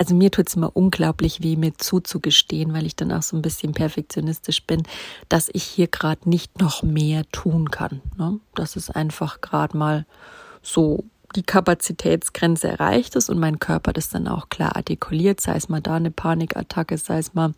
also 0.01 0.15
mir 0.15 0.31
tut 0.31 0.49
es 0.49 0.57
immer 0.57 0.75
unglaublich 0.75 1.43
weh, 1.43 1.57
mir 1.57 1.75
zuzugestehen, 1.77 2.73
weil 2.73 2.87
ich 2.87 2.97
dann 2.97 3.13
auch 3.13 3.21
so 3.21 3.37
ein 3.37 3.43
bisschen 3.43 3.73
perfektionistisch 3.73 4.65
bin, 4.65 4.83
dass 5.29 5.51
ich 5.53 5.63
hier 5.63 5.89
gerade 5.89 6.27
nicht 6.27 6.59
noch 6.59 6.83
mehr 6.83 7.25
tun 7.33 7.71
kann. 7.71 8.01
Ne? 8.17 8.41
Dass 8.55 8.77
es 8.77 8.89
einfach 8.89 9.43
gerade 9.43 9.77
mal 9.77 10.07
so 10.63 11.05
die 11.37 11.43
Kapazitätsgrenze 11.43 12.69
erreicht 12.69 13.15
ist 13.15 13.29
und 13.29 13.39
mein 13.39 13.59
Körper 13.59 13.93
das 13.93 14.09
dann 14.09 14.27
auch 14.27 14.49
klar 14.49 14.75
artikuliert, 14.75 15.39
sei 15.43 15.57
es 15.57 15.69
mal 15.69 15.83
da 15.83 15.97
eine 15.97 16.11
Panikattacke, 16.11 16.97
sei 16.97 17.19
es 17.19 17.35
mal 17.35 17.53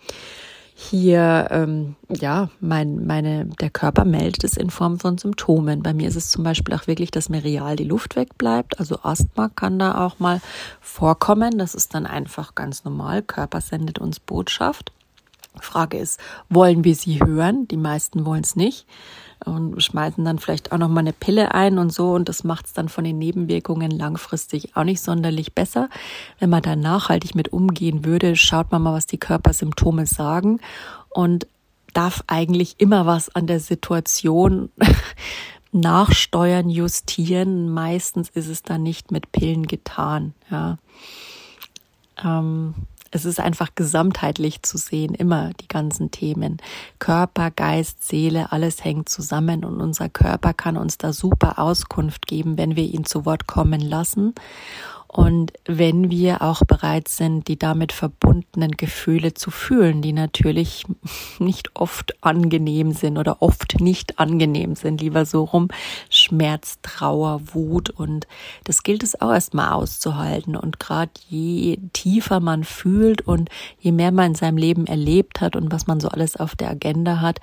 hier, 0.82 1.48
ähm, 1.50 1.96
ja, 2.08 2.48
mein, 2.60 3.06
meine, 3.06 3.46
der 3.46 3.70
Körper 3.70 4.04
meldet 4.04 4.44
es 4.44 4.56
in 4.56 4.70
Form 4.70 4.98
von 4.98 5.16
Symptomen. 5.16 5.82
Bei 5.82 5.94
mir 5.94 6.08
ist 6.08 6.16
es 6.16 6.30
zum 6.30 6.44
Beispiel 6.44 6.74
auch 6.74 6.86
wirklich, 6.86 7.10
dass 7.10 7.28
mir 7.28 7.44
real 7.44 7.76
die 7.76 7.84
Luft 7.84 8.16
wegbleibt. 8.16 8.78
Also 8.80 8.98
Asthma 9.02 9.48
kann 9.48 9.78
da 9.78 10.04
auch 10.04 10.18
mal 10.18 10.40
vorkommen. 10.80 11.58
Das 11.58 11.74
ist 11.74 11.94
dann 11.94 12.06
einfach 12.06 12.54
ganz 12.54 12.84
normal. 12.84 13.22
Körper 13.22 13.60
sendet 13.60 13.98
uns 13.98 14.20
Botschaft. 14.20 14.92
Frage 15.60 15.98
ist, 15.98 16.18
wollen 16.48 16.84
wir 16.84 16.94
sie 16.94 17.20
hören? 17.20 17.68
Die 17.68 17.76
meisten 17.76 18.24
wollen 18.24 18.42
es 18.42 18.56
nicht 18.56 18.86
und 19.44 19.82
schmeißen 19.82 20.24
dann 20.24 20.38
vielleicht 20.38 20.72
auch 20.72 20.78
noch 20.78 20.88
mal 20.88 21.00
eine 21.00 21.12
Pille 21.12 21.54
ein 21.54 21.78
und 21.78 21.92
so 21.92 22.12
und 22.12 22.28
das 22.28 22.44
macht 22.44 22.66
es 22.66 22.72
dann 22.72 22.88
von 22.88 23.04
den 23.04 23.18
Nebenwirkungen 23.18 23.90
langfristig 23.90 24.76
auch 24.76 24.84
nicht 24.84 25.00
sonderlich 25.00 25.54
besser. 25.54 25.88
Wenn 26.38 26.50
man 26.50 26.62
da 26.62 26.76
nachhaltig 26.76 27.34
mit 27.34 27.52
umgehen 27.52 28.04
würde, 28.04 28.36
schaut 28.36 28.72
man 28.72 28.82
mal, 28.82 28.94
was 28.94 29.06
die 29.06 29.18
Körpersymptome 29.18 30.06
sagen 30.06 30.60
und 31.10 31.46
darf 31.92 32.24
eigentlich 32.26 32.76
immer 32.78 33.06
was 33.06 33.34
an 33.34 33.46
der 33.46 33.60
Situation 33.60 34.70
nachsteuern, 35.72 36.68
justieren. 36.68 37.70
Meistens 37.70 38.30
ist 38.30 38.48
es 38.48 38.62
dann 38.62 38.82
nicht 38.82 39.10
mit 39.10 39.32
Pillen 39.32 39.66
getan. 39.66 40.34
Ja. 40.50 40.78
Ähm, 42.22 42.74
es 43.12 43.26
ist 43.26 43.38
einfach 43.38 43.74
gesamtheitlich 43.74 44.62
zu 44.62 44.78
sehen, 44.78 45.14
immer 45.14 45.50
die 45.60 45.68
ganzen 45.68 46.10
Themen. 46.10 46.56
Körper, 46.98 47.50
Geist, 47.50 48.02
Seele, 48.02 48.50
alles 48.52 48.82
hängt 48.82 49.10
zusammen 49.10 49.64
und 49.64 49.80
unser 49.80 50.08
Körper 50.08 50.54
kann 50.54 50.78
uns 50.78 50.96
da 50.96 51.12
super 51.12 51.58
Auskunft 51.58 52.26
geben, 52.26 52.56
wenn 52.56 52.74
wir 52.74 52.84
ihn 52.84 53.04
zu 53.04 53.26
Wort 53.26 53.46
kommen 53.46 53.82
lassen. 53.82 54.34
Und 55.14 55.52
wenn 55.66 56.10
wir 56.10 56.40
auch 56.40 56.62
bereit 56.64 57.06
sind, 57.06 57.46
die 57.46 57.58
damit 57.58 57.92
verbundenen 57.92 58.70
Gefühle 58.70 59.34
zu 59.34 59.50
fühlen, 59.50 60.00
die 60.00 60.14
natürlich 60.14 60.86
nicht 61.38 61.68
oft 61.74 62.14
angenehm 62.24 62.92
sind 62.92 63.18
oder 63.18 63.42
oft 63.42 63.78
nicht 63.78 64.18
angenehm 64.18 64.74
sind, 64.74 65.02
lieber 65.02 65.26
so 65.26 65.44
rum, 65.44 65.68
Schmerz, 66.08 66.78
Trauer, 66.80 67.42
Wut 67.52 67.90
und 67.90 68.26
das 68.64 68.82
gilt 68.84 69.02
es 69.02 69.20
auch 69.20 69.30
erstmal 69.30 69.72
auszuhalten. 69.72 70.56
Und 70.56 70.80
gerade 70.80 71.12
je 71.28 71.76
tiefer 71.92 72.40
man 72.40 72.64
fühlt 72.64 73.20
und 73.20 73.50
je 73.80 73.92
mehr 73.92 74.12
man 74.12 74.28
in 74.28 74.34
seinem 74.34 74.56
Leben 74.56 74.86
erlebt 74.86 75.42
hat 75.42 75.56
und 75.56 75.70
was 75.70 75.86
man 75.86 76.00
so 76.00 76.08
alles 76.08 76.36
auf 76.36 76.56
der 76.56 76.70
Agenda 76.70 77.20
hat, 77.20 77.38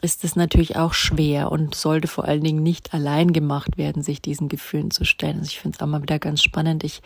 ist 0.00 0.24
es 0.24 0.36
natürlich 0.36 0.76
auch 0.76 0.94
schwer 0.94 1.52
und 1.52 1.74
sollte 1.74 2.08
vor 2.08 2.24
allen 2.24 2.42
Dingen 2.42 2.62
nicht 2.62 2.94
allein 2.94 3.32
gemacht 3.32 3.76
werden, 3.76 4.02
sich 4.02 4.22
diesen 4.22 4.48
Gefühlen 4.48 4.90
zu 4.90 5.04
stellen. 5.04 5.38
Also 5.38 5.48
ich 5.48 5.60
finde 5.60 5.76
es 5.76 5.82
auch 5.82 5.86
mal 5.86 6.02
wieder 6.02 6.18
ganz 6.18 6.42
spannend. 6.42 6.82
Ich 6.82 7.02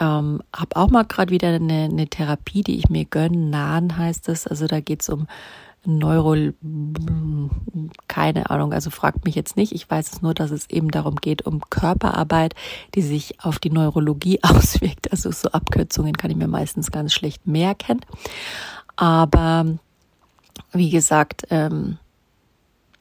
ähm, 0.00 0.42
habe 0.54 0.76
auch 0.76 0.88
mal 0.88 1.04
gerade 1.04 1.30
wieder 1.30 1.48
eine, 1.48 1.84
eine 1.84 2.08
Therapie, 2.08 2.62
die 2.62 2.78
ich 2.78 2.88
mir 2.88 3.04
gönne. 3.04 3.36
Nahen 3.36 3.98
heißt 3.98 4.28
es. 4.30 4.46
Also 4.46 4.66
da 4.66 4.80
geht 4.80 5.02
es 5.02 5.10
um 5.10 5.26
Neuro, 5.86 6.34
keine 8.08 8.48
Ahnung, 8.48 8.72
also 8.72 8.88
fragt 8.88 9.26
mich 9.26 9.34
jetzt 9.34 9.56
nicht. 9.56 9.72
Ich 9.72 9.88
weiß 9.90 10.14
es 10.14 10.22
nur, 10.22 10.32
dass 10.32 10.50
es 10.50 10.70
eben 10.70 10.90
darum 10.90 11.16
geht, 11.16 11.42
um 11.42 11.60
Körperarbeit, 11.68 12.54
die 12.94 13.02
sich 13.02 13.44
auf 13.44 13.58
die 13.58 13.70
Neurologie 13.70 14.40
auswirkt. 14.42 15.12
Also 15.12 15.30
so 15.30 15.50
Abkürzungen 15.50 16.14
kann 16.14 16.30
ich 16.30 16.36
mir 16.38 16.48
meistens 16.48 16.90
ganz 16.90 17.12
schlecht 17.12 17.46
merken. 17.46 18.00
Aber 18.96 19.66
wie 20.72 20.90
gesagt, 20.90 21.46
ähm, 21.50 21.98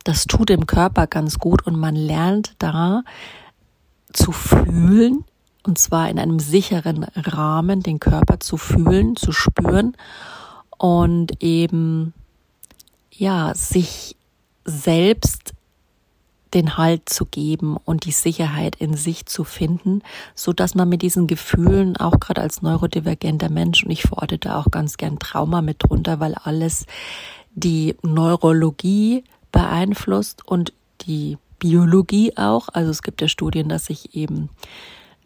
das 0.03 0.25
tut 0.25 0.49
dem 0.49 0.67
Körper 0.67 1.07
ganz 1.07 1.39
gut 1.39 1.65
und 1.65 1.77
man 1.77 1.95
lernt 1.95 2.55
da 2.59 3.03
zu 4.11 4.31
fühlen, 4.31 5.23
und 5.65 5.77
zwar 5.77 6.09
in 6.09 6.19
einem 6.19 6.39
sicheren 6.39 7.05
Rahmen, 7.15 7.81
den 7.81 7.99
Körper 7.99 8.39
zu 8.39 8.57
fühlen, 8.57 9.15
zu 9.15 9.31
spüren 9.31 9.95
und 10.77 11.41
eben, 11.41 12.13
ja, 13.11 13.55
sich 13.55 14.17
selbst 14.65 15.53
den 16.53 16.77
Halt 16.77 17.09
zu 17.09 17.25
geben 17.25 17.77
und 17.77 18.05
die 18.05 18.11
Sicherheit 18.11 18.75
in 18.75 18.95
sich 18.95 19.25
zu 19.25 19.43
finden, 19.43 20.01
so 20.35 20.53
dass 20.53 20.75
man 20.75 20.89
mit 20.89 21.01
diesen 21.01 21.27
Gefühlen 21.27 21.97
auch 21.97 22.19
gerade 22.19 22.41
als 22.41 22.61
neurodivergenter 22.61 23.49
Mensch 23.49 23.83
und 23.83 23.91
ich 23.91 24.03
verorte 24.03 24.37
da 24.37 24.59
auch 24.59 24.69
ganz 24.69 24.97
gern 24.97 25.17
Trauma 25.17 25.61
mit 25.61 25.77
drunter, 25.79 26.19
weil 26.19 26.35
alles 26.35 26.85
die 27.55 27.95
Neurologie 28.01 29.23
beeinflusst 29.51 30.45
und 30.47 30.73
die 31.01 31.37
Biologie 31.59 32.35
auch. 32.35 32.69
Also 32.73 32.91
es 32.91 33.01
gibt 33.03 33.21
ja 33.21 33.27
Studien, 33.27 33.69
dass 33.69 33.85
sich 33.85 34.15
eben 34.15 34.49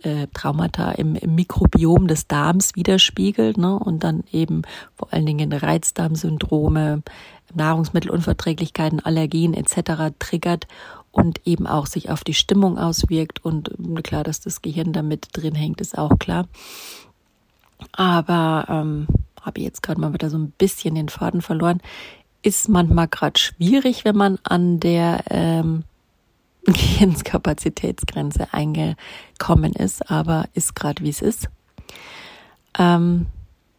äh, 0.03 0.27
Traumata 0.33 0.91
im, 0.91 1.15
im, 1.15 1.35
Mikrobiom 1.35 2.07
des 2.07 2.27
Darms 2.27 2.75
widerspiegelt 2.75 3.57
ne? 3.57 3.79
und 3.79 4.03
dann 4.03 4.23
eben 4.31 4.61
vor 4.95 5.11
allen 5.11 5.25
Dingen 5.25 5.51
Reizdarmsyndrome, 5.51 7.01
Nahrungsmittelunverträglichkeiten, 7.53 8.99
Allergien 8.99 9.53
etc. 9.53 10.13
triggert 10.19 10.67
und 11.11 11.41
eben 11.47 11.65
auch 11.65 11.87
sich 11.87 12.11
auf 12.11 12.23
die 12.23 12.35
Stimmung 12.35 12.77
auswirkt 12.77 13.43
und 13.43 13.71
klar, 14.03 14.23
dass 14.23 14.39
das 14.39 14.61
Gehirn 14.61 14.93
damit 14.93 15.29
drin 15.33 15.55
hängt, 15.55 15.81
ist 15.81 15.97
auch 15.97 16.19
klar. 16.19 16.47
Aber 17.93 18.65
ähm, 18.69 19.07
habe 19.41 19.59
ich 19.59 19.65
jetzt 19.65 19.83
gerade 19.83 20.01
mal 20.01 20.13
wieder 20.13 20.29
so 20.29 20.37
ein 20.37 20.51
bisschen 20.51 20.95
den 20.95 21.09
Faden 21.09 21.41
verloren 21.41 21.81
ist 22.47 22.69
manchmal 22.69 23.07
gerade 23.09 23.37
schwierig, 23.37 24.05
wenn 24.05 24.15
man 24.15 24.39
an 24.43 24.79
der 24.79 25.23
ähm, 25.29 25.83
Gehirnskapazitätsgrenze 26.65 28.47
eingekommen 28.53 29.73
ist, 29.73 30.09
aber 30.09 30.45
ist 30.53 30.75
gerade 30.75 31.03
wie 31.03 31.09
es 31.09 31.21
ist. 31.21 31.49
Ähm, 32.79 33.25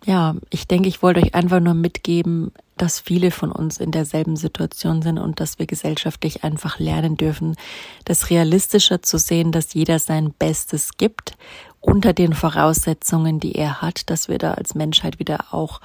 ja, 0.04 0.36
ich 0.50 0.66
denke, 0.66 0.88
ich 0.88 1.02
wollte 1.02 1.20
euch 1.20 1.34
einfach 1.34 1.60
nur 1.60 1.74
mitgeben, 1.74 2.52
dass 2.78 3.00
viele 3.00 3.30
von 3.30 3.52
uns 3.52 3.78
in 3.78 3.90
derselben 3.90 4.36
Situation 4.36 5.02
sind 5.02 5.18
und 5.18 5.40
dass 5.40 5.58
wir 5.58 5.66
gesellschaftlich 5.66 6.44
einfach 6.44 6.78
lernen 6.78 7.16
dürfen, 7.16 7.56
das 8.04 8.30
realistischer 8.30 9.02
zu 9.02 9.18
sehen, 9.18 9.52
dass 9.52 9.74
jeder 9.74 9.98
sein 9.98 10.32
Bestes 10.32 10.96
gibt 10.96 11.36
unter 11.80 12.12
den 12.12 12.32
Voraussetzungen, 12.32 13.40
die 13.40 13.54
er 13.54 13.82
hat, 13.82 14.10
dass 14.10 14.28
wir 14.28 14.38
da 14.38 14.52
als 14.52 14.74
Menschheit 14.74 15.18
wieder 15.18 15.52
auch 15.52 15.80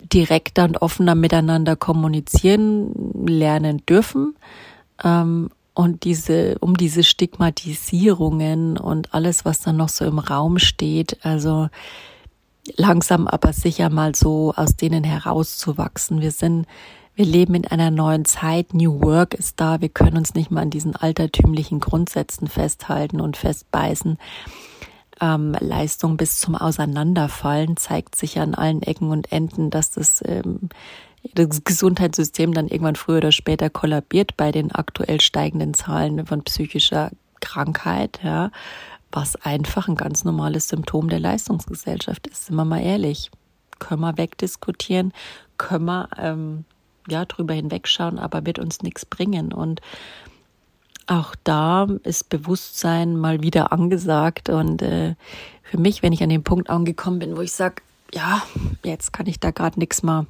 direkter 0.00 0.64
und 0.64 0.82
offener 0.82 1.14
miteinander 1.14 1.76
kommunizieren 1.76 3.26
lernen 3.26 3.84
dürfen. 3.86 4.36
Ähm, 5.02 5.50
und 5.74 6.04
diese, 6.04 6.56
um 6.60 6.76
diese 6.76 7.02
Stigmatisierungen 7.02 8.76
und 8.76 9.12
alles, 9.12 9.44
was 9.44 9.60
dann 9.60 9.76
noch 9.76 9.88
so 9.88 10.04
im 10.04 10.20
Raum 10.20 10.58
steht, 10.58 11.24
also 11.24 11.68
langsam 12.76 13.26
aber 13.26 13.52
sicher 13.52 13.90
mal 13.90 14.14
so 14.14 14.52
aus 14.56 14.76
denen 14.76 15.04
herauszuwachsen. 15.04 16.20
Wir 16.20 16.30
sind, 16.30 16.66
wir 17.14 17.24
leben 17.24 17.54
in 17.54 17.66
einer 17.66 17.90
neuen 17.90 18.24
Zeit. 18.24 18.74
New 18.74 19.02
Work 19.02 19.34
ist 19.34 19.60
da. 19.60 19.80
Wir 19.80 19.88
können 19.88 20.16
uns 20.16 20.34
nicht 20.34 20.50
mal 20.50 20.62
an 20.62 20.70
diesen 20.70 20.96
altertümlichen 20.96 21.80
Grundsätzen 21.80 22.48
festhalten 22.48 23.20
und 23.20 23.36
festbeißen 23.36 24.18
ähm, 25.20 25.56
Leistung 25.60 26.16
bis 26.16 26.38
zum 26.38 26.54
Auseinanderfallen 26.54 27.76
zeigt 27.76 28.16
sich 28.16 28.38
an 28.38 28.54
allen 28.54 28.82
Ecken 28.82 29.10
und 29.10 29.32
Enden, 29.32 29.70
dass 29.70 29.90
das, 29.92 30.22
ähm, 30.26 30.68
das 31.34 31.64
Gesundheitssystem 31.64 32.52
dann 32.52 32.68
irgendwann 32.68 32.96
früher 32.96 33.18
oder 33.18 33.32
später 33.32 33.70
kollabiert 33.70 34.36
bei 34.36 34.52
den 34.52 34.72
aktuell 34.72 35.20
steigenden 35.20 35.74
Zahlen 35.74 36.26
von 36.26 36.42
psychischer 36.42 37.10
Krankheit, 37.40 38.20
ja, 38.22 38.50
was 39.14 39.36
einfach 39.36 39.88
ein 39.88 39.94
ganz 39.94 40.24
normales 40.24 40.68
Symptom 40.68 41.08
der 41.08 41.20
Leistungsgesellschaft 41.20 42.26
ist, 42.26 42.46
sind 42.46 42.56
wir 42.56 42.64
mal 42.64 42.82
ehrlich. 42.82 43.30
Können 43.78 44.00
wir 44.00 44.18
wegdiskutieren, 44.18 45.12
können 45.56 45.84
wir 45.84 46.08
ähm, 46.18 46.64
ja 47.08 47.24
drüber 47.24 47.54
hinwegschauen, 47.54 48.18
aber 48.18 48.44
wird 48.44 48.58
uns 48.58 48.82
nichts 48.82 49.06
bringen. 49.06 49.52
Und 49.52 49.80
auch 51.06 51.34
da 51.44 51.86
ist 52.02 52.28
Bewusstsein 52.28 53.16
mal 53.16 53.42
wieder 53.42 53.72
angesagt. 53.72 54.48
Und 54.48 54.82
äh, 54.82 55.14
für 55.62 55.78
mich, 55.78 56.02
wenn 56.02 56.12
ich 56.12 56.22
an 56.22 56.28
den 56.28 56.44
Punkt 56.44 56.70
angekommen 56.70 57.20
bin, 57.20 57.36
wo 57.36 57.40
ich 57.40 57.52
sage, 57.52 57.82
ja, 58.12 58.42
jetzt 58.84 59.12
kann 59.12 59.26
ich 59.26 59.38
da 59.38 59.50
gerade 59.50 59.78
nichts 59.78 60.02
mehr, 60.02 60.26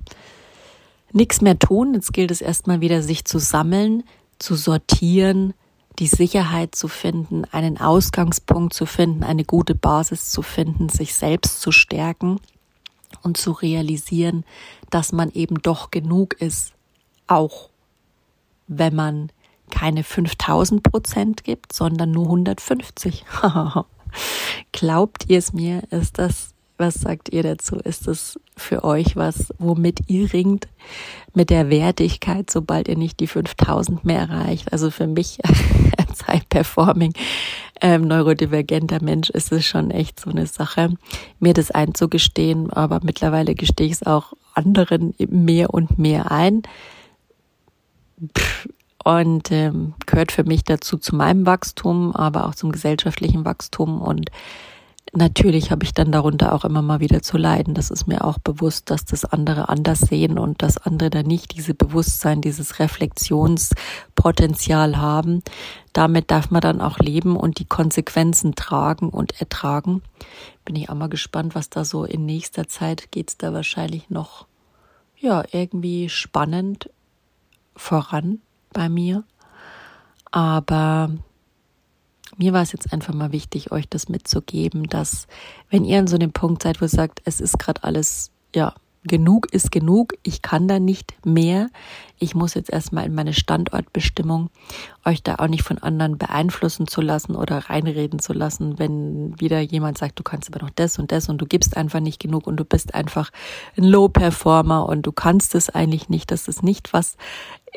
nichts 1.12 1.41
mehr 1.41 1.59
tun. 1.59 1.95
Jetzt 1.95 2.12
gilt 2.12 2.31
es 2.31 2.41
erstmal 2.41 2.81
wieder, 2.81 3.03
sich 3.03 3.25
zu 3.25 3.38
sammeln, 3.38 4.05
zu 4.38 4.57
sortieren, 4.57 5.55
die 5.98 6.06
Sicherheit 6.08 6.74
zu 6.74 6.88
finden, 6.88 7.44
einen 7.52 7.78
Ausgangspunkt 7.78 8.74
zu 8.74 8.86
finden, 8.86 9.22
eine 9.22 9.44
gute 9.44 9.74
Basis 9.74 10.30
zu 10.30 10.42
finden, 10.42 10.88
sich 10.88 11.14
selbst 11.14 11.60
zu 11.60 11.72
stärken 11.72 12.40
und 13.22 13.36
zu 13.36 13.52
realisieren, 13.52 14.44
dass 14.90 15.12
man 15.12 15.30
eben 15.30 15.62
doch 15.62 15.90
genug 15.90 16.34
ist 16.40 16.74
auch 17.26 17.70
wenn 18.66 18.94
man 18.94 19.30
keine 19.70 20.04
5000 20.04 20.82
Prozent 20.82 21.44
gibt, 21.44 21.72
sondern 21.72 22.10
nur 22.10 22.26
150. 22.26 23.24
Glaubt 24.72 25.24
ihr 25.28 25.38
es 25.38 25.52
mir? 25.52 25.82
Ist 25.90 26.18
das, 26.18 26.53
was 26.76 26.95
sagt 26.95 27.28
ihr 27.28 27.43
dazu? 27.43 27.76
Ist 27.76 28.07
das 28.07 28.38
für 28.57 28.85
euch 28.85 29.16
was, 29.16 29.52
womit 29.59 30.00
ihr 30.09 30.33
ringt 30.33 30.66
mit 31.33 31.50
der 31.50 31.71
Wertigkeit, 31.71 32.50
sobald 32.50 32.88
ihr 32.88 32.97
nicht 32.97 33.21
die 33.21 33.26
5000 33.26 34.04
mehr 34.04 34.21
erreicht? 34.21 34.73
Also 34.73 34.90
für 34.90 35.07
mich 35.07 35.38
als 35.99 36.26
High-Performing 36.26 37.12
ähm, 37.81 38.02
neurodivergenter 38.09 39.02
Mensch 39.02 39.31
ist 39.31 39.52
es 39.52 39.64
schon 39.64 39.90
echt 39.90 40.21
so 40.21 40.31
eine 40.31 40.47
Sache, 40.47 40.95
mir 41.38 41.54
das 41.54 41.71
einzugestehen, 41.71 42.73
aber 42.73 43.00
mittlerweile 43.02 43.54
gestehe 43.54 43.87
ich 43.87 43.95
es 43.95 44.02
auch 44.02 44.33
anderen 44.54 45.14
mehr 45.19 45.73
und 45.73 45.99
mehr 45.99 46.31
ein. 46.31 46.62
Und 49.04 49.52
ähm, 49.52 49.95
gehört 50.07 50.33
für 50.33 50.45
mich 50.45 50.64
dazu 50.64 50.97
zu 50.97 51.14
meinem 51.14 51.45
Wachstum, 51.47 52.16
aber 52.16 52.47
auch 52.47 52.54
zum 52.54 52.73
gesellschaftlichen 52.73 53.45
Wachstum 53.45 54.00
und 54.00 54.31
natürlich 55.16 55.71
habe 55.71 55.85
ich 55.85 55.94
dann 55.94 56.12
darunter 56.12 56.52
auch 56.52 56.64
immer 56.64 56.83
mal 56.83 57.00
wieder 57.00 57.23
zu 57.23 57.37
leiden. 57.37 57.75
Das 57.75 57.90
ist 57.90 58.06
mir 58.06 58.25
auch 58.25 58.38
bewusst, 58.38 58.90
dass 58.90 59.04
das 59.04 59.25
andere 59.25 59.68
anders 59.68 59.99
sehen 60.00 60.38
und 60.38 60.62
dass 60.62 60.78
andere 60.78 61.11
da 61.11 61.23
nicht 61.23 61.56
diese 61.56 61.75
Bewusstsein, 61.75 62.40
dieses 62.40 62.78
Reflexionspotenzial 62.78 64.99
haben. 64.99 65.42
Damit 65.92 66.30
darf 66.30 66.50
man 66.50 66.61
dann 66.61 66.80
auch 66.80 66.99
leben 66.99 67.37
und 67.37 67.59
die 67.59 67.66
Konsequenzen 67.66 68.54
tragen 68.54 69.09
und 69.09 69.40
ertragen. 69.40 70.02
Bin 70.64 70.76
ich 70.76 70.90
auch 70.90 70.94
mal 70.94 71.09
gespannt, 71.09 71.54
was 71.54 71.71
da 71.71 71.85
so 71.85 72.04
in 72.04 72.26
nächster 72.26 72.68
Zeit 72.68 73.11
geht's 73.11 73.37
da 73.37 73.52
wahrscheinlich 73.52 74.11
noch, 74.11 74.47
ja, 75.18 75.44
irgendwie 75.52 76.09
spannend 76.09 76.90
voran 77.76 78.40
bei 78.73 78.88
mir. 78.88 79.25
Aber 80.30 81.11
mir 82.37 82.53
war 82.53 82.62
es 82.62 82.73
jetzt 82.73 82.93
einfach 82.93 83.14
mal 83.14 83.33
wichtig, 83.33 83.73
euch 83.73 83.88
das 83.88 84.09
mitzugeben, 84.09 84.85
dass 84.85 85.26
wenn 85.71 85.85
ihr 85.85 85.99
an 85.99 86.07
so 86.07 86.17
einem 86.17 86.33
Punkt 86.33 86.62
seid, 86.62 86.81
wo 86.81 86.87
ihr 86.87 86.88
sagt, 86.91 87.21
es 87.25 87.41
ist 87.41 87.59
gerade 87.59 87.85
alles, 87.85 88.31
ja, 88.55 88.75
genug 89.07 89.53
ist 89.53 89.71
genug, 89.71 90.14
ich 90.23 90.43
kann 90.43 90.67
da 90.67 90.79
nicht 90.79 91.14
mehr. 91.26 91.69
Ich 92.19 92.35
muss 92.35 92.55
jetzt 92.55 92.71
erstmal 92.71 93.05
in 93.05 93.14
meine 93.14 93.35
Standortbestimmung 93.35 94.50
euch 95.05 95.23
da 95.23 95.37
auch 95.37 95.49
nicht 95.49 95.62
von 95.62 95.79
anderen 95.79 96.17
beeinflussen 96.17 96.87
zu 96.87 97.03
lassen 97.03 97.37
oder 97.37 97.59
reinreden 97.59 98.19
zu 98.19 98.33
lassen, 98.33 98.79
wenn 98.79 99.38
wieder 99.38 99.61
jemand 99.61 99.99
sagt, 99.99 100.19
du 100.19 100.23
kannst 100.23 100.49
aber 100.49 100.64
noch 100.64 100.71
das 100.75 100.99
und 100.99 101.12
das 101.12 101.29
und 101.29 101.38
du 101.38 101.47
gibst 101.47 101.76
einfach 101.76 102.00
nicht 102.00 102.21
genug 102.21 102.47
und 102.47 102.57
du 102.57 102.64
bist 102.64 102.95
einfach 102.95 103.31
ein 103.76 103.85
Low-Performer 103.85 104.88
und 104.88 105.03
du 105.03 105.12
kannst 105.12 105.55
es 105.55 105.69
eigentlich 105.69 106.09
nicht. 106.09 106.31
Das 106.31 106.49
ist 106.49 106.62
nicht 106.62 106.93
was 106.93 107.17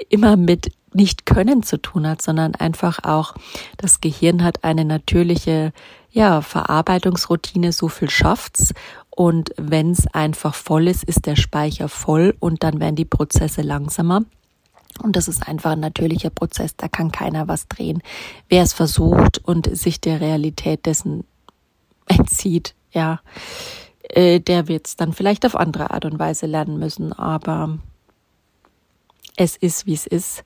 immer 0.10 0.38
mit 0.38 0.72
nicht 0.98 1.26
können 1.26 1.64
zu 1.64 1.82
tun 1.82 2.06
hat, 2.06 2.22
sondern 2.22 2.56
einfach 2.56 3.00
auch 3.04 3.36
das 3.78 4.02
Gehirn 4.02 4.44
hat 4.44 4.66
eine 4.66 4.84
natürliche 4.84 5.72
ja, 6.12 6.42
Verarbeitungsroutine, 6.42 7.72
so 7.72 7.88
viel 7.88 8.10
schafft's 8.10 8.74
und 9.18 9.52
wenn 9.58 9.92
es 9.92 10.06
einfach 10.14 10.54
voll 10.54 10.88
ist, 10.88 11.04
ist 11.04 11.26
der 11.26 11.36
Speicher 11.36 11.90
voll 11.90 12.36
und 12.40 12.62
dann 12.62 12.80
werden 12.80 12.96
die 12.96 13.04
Prozesse 13.04 13.64
langsamer. 13.64 14.22
Und 15.02 15.16
das 15.16 15.28
ist 15.28 15.48
einfach 15.48 15.72
ein 15.72 15.80
natürlicher 15.80 16.30
Prozess, 16.30 16.76
da 16.76 16.88
kann 16.88 17.12
keiner 17.12 17.48
was 17.48 17.68
drehen. 17.68 18.04
Wer 18.48 18.62
es 18.62 18.74
versucht 18.74 19.40
und 19.40 19.76
sich 19.76 20.00
der 20.02 20.22
Realität 20.22 20.86
dessen 20.86 21.24
entzieht, 22.06 22.76
ja, 22.92 23.22
äh, 24.04 24.40
der 24.40 24.68
wird 24.68 24.86
es 24.86 24.98
dann 24.98 25.14
vielleicht 25.14 25.48
auf 25.48 25.56
andere 25.56 25.90
Art 25.90 26.06
und 26.06 26.20
Weise 26.20 26.46
lernen 26.46 26.78
müssen. 26.78 27.12
Aber 27.12 27.80
es 29.38 29.56
ist, 29.56 29.86
wie 29.86 29.94
es 29.94 30.06
ist. 30.06 30.44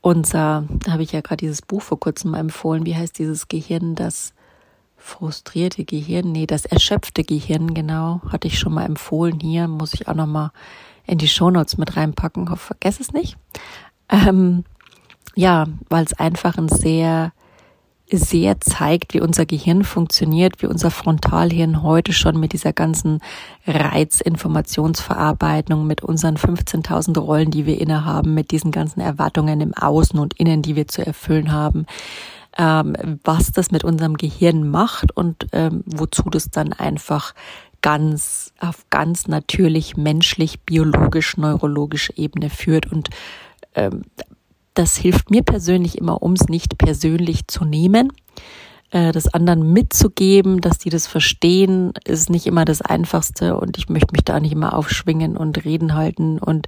Unser, 0.00 0.68
da 0.84 0.92
habe 0.92 1.02
ich 1.02 1.12
ja 1.12 1.22
gerade 1.22 1.38
dieses 1.38 1.62
Buch 1.62 1.82
vor 1.82 1.98
kurzem 1.98 2.34
empfohlen, 2.34 2.86
wie 2.86 2.94
heißt 2.94 3.18
dieses 3.18 3.48
Gehirn, 3.48 3.94
das 3.94 4.34
frustrierte 4.96 5.84
Gehirn, 5.84 6.30
nee, 6.30 6.46
das 6.46 6.66
erschöpfte 6.66 7.24
Gehirn, 7.24 7.74
genau, 7.74 8.20
hatte 8.28 8.46
ich 8.46 8.58
schon 8.58 8.74
mal 8.74 8.84
empfohlen 8.84 9.40
hier, 9.40 9.66
muss 9.66 9.94
ich 9.94 10.06
auch 10.06 10.14
noch 10.14 10.26
mal 10.26 10.52
in 11.06 11.18
die 11.18 11.28
Shownotes 11.28 11.78
mit 11.78 11.96
reinpacken, 11.96 12.50
hoffe, 12.50 12.66
vergesse 12.66 13.02
es 13.02 13.12
nicht. 13.12 13.36
Ähm, 14.08 14.64
ja, 15.34 15.66
weil 15.88 16.04
es 16.04 16.12
einfach 16.14 16.56
ein 16.56 16.68
sehr, 16.68 17.32
sehr 18.10 18.60
zeigt, 18.60 19.14
wie 19.14 19.20
unser 19.20 19.46
Gehirn 19.46 19.82
funktioniert, 19.82 20.62
wie 20.62 20.66
unser 20.66 20.90
Frontalhirn 20.90 21.82
heute 21.82 22.12
schon 22.12 22.38
mit 22.38 22.52
dieser 22.52 22.72
ganzen 22.72 23.20
Reizinformationsverarbeitung, 23.66 25.86
mit 25.86 26.02
unseren 26.02 26.36
15.000 26.36 27.18
Rollen, 27.18 27.50
die 27.50 27.66
wir 27.66 27.80
innehaben, 27.80 28.34
mit 28.34 28.50
diesen 28.50 28.72
ganzen 28.72 29.00
Erwartungen 29.00 29.60
im 29.60 29.74
Außen 29.74 30.18
und 30.18 30.38
Innen, 30.38 30.62
die 30.62 30.76
wir 30.76 30.86
zu 30.86 31.04
erfüllen 31.04 31.50
haben, 31.50 31.86
ähm, 32.58 33.20
was 33.24 33.52
das 33.52 33.70
mit 33.70 33.84
unserem 33.84 34.16
Gehirn 34.16 34.68
macht 34.68 35.16
und 35.16 35.46
ähm, 35.52 35.82
wozu 35.86 36.24
das 36.30 36.50
dann 36.50 36.72
einfach 36.72 37.34
ganz 37.80 38.52
auf 38.60 38.86
ganz 38.90 39.28
natürlich 39.28 39.96
menschlich, 39.96 40.60
biologisch, 40.60 41.36
neurologische 41.36 42.16
Ebene 42.16 42.50
führt 42.50 42.90
und 42.90 43.10
ähm, 43.74 44.02
das 44.74 44.96
hilft 44.96 45.30
mir 45.30 45.42
persönlich 45.42 45.98
immer, 45.98 46.22
um 46.22 46.32
es 46.34 46.48
nicht 46.48 46.78
persönlich 46.78 47.46
zu 47.46 47.64
nehmen. 47.64 48.12
Äh, 48.90 49.12
das 49.12 49.32
anderen 49.32 49.72
mitzugeben, 49.72 50.60
dass 50.60 50.78
die 50.78 50.90
das 50.90 51.06
verstehen, 51.06 51.92
ist 52.04 52.30
nicht 52.30 52.46
immer 52.46 52.64
das 52.64 52.82
Einfachste 52.82 53.56
und 53.56 53.76
ich 53.78 53.88
möchte 53.88 54.12
mich 54.12 54.24
da 54.24 54.38
nicht 54.38 54.52
immer 54.52 54.76
aufschwingen 54.76 55.36
und 55.36 55.64
reden 55.64 55.94
halten 55.94 56.38
und 56.38 56.66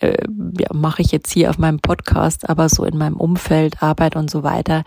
äh, 0.00 0.16
ja, 0.58 0.68
mache 0.72 1.02
ich 1.02 1.12
jetzt 1.12 1.30
hier 1.30 1.50
auf 1.50 1.58
meinem 1.58 1.80
Podcast, 1.80 2.48
aber 2.48 2.68
so 2.68 2.84
in 2.84 2.96
meinem 2.96 3.16
Umfeld, 3.16 3.82
Arbeit 3.82 4.16
und 4.16 4.30
so 4.30 4.42
weiter, 4.42 4.84